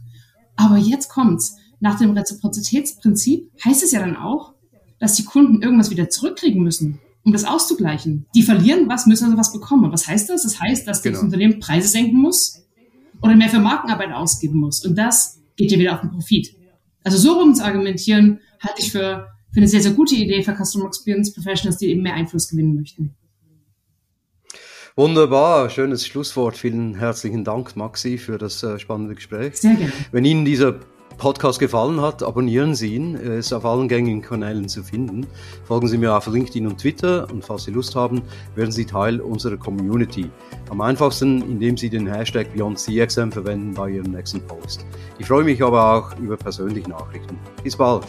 [0.56, 1.56] Aber jetzt kommt's.
[1.80, 4.54] Nach dem Reziprozitätsprinzip heißt es ja dann auch,
[4.98, 8.26] dass die Kunden irgendwas wieder zurückkriegen müssen, um das auszugleichen.
[8.34, 9.92] Die verlieren was, müssen also was bekommen.
[9.92, 10.42] Was heißt das?
[10.42, 11.16] Das heißt, dass genau.
[11.16, 12.62] das Unternehmen Preise senken muss
[13.20, 14.84] oder mehr für Markenarbeit ausgeben muss.
[14.84, 16.56] Und das geht ja wieder auf den Profit.
[17.04, 20.54] Also so rum zu argumentieren, halte ich für, für eine sehr, sehr gute Idee für
[20.54, 23.14] Customer Experience Professionals, die eben mehr Einfluss gewinnen möchten.
[24.98, 26.56] Wunderbar, schönes Schlusswort.
[26.56, 29.58] Vielen herzlichen Dank, Maxi, für das äh, spannende Gespräch.
[29.58, 29.92] Sehr gerne.
[30.10, 30.76] Wenn Ihnen dieser
[31.18, 33.14] Podcast gefallen hat, abonnieren Sie ihn.
[33.14, 35.26] Er ist auf allen gängigen Kanälen zu finden.
[35.64, 38.22] Folgen Sie mir auf LinkedIn und Twitter und falls Sie Lust haben,
[38.54, 40.30] werden Sie Teil unserer Community.
[40.70, 44.86] Am einfachsten, indem Sie den Hashtag BeyondCXM verwenden bei Ihrem nächsten Post.
[45.18, 47.38] Ich freue mich aber auch über persönliche Nachrichten.
[47.62, 48.06] Bis bald.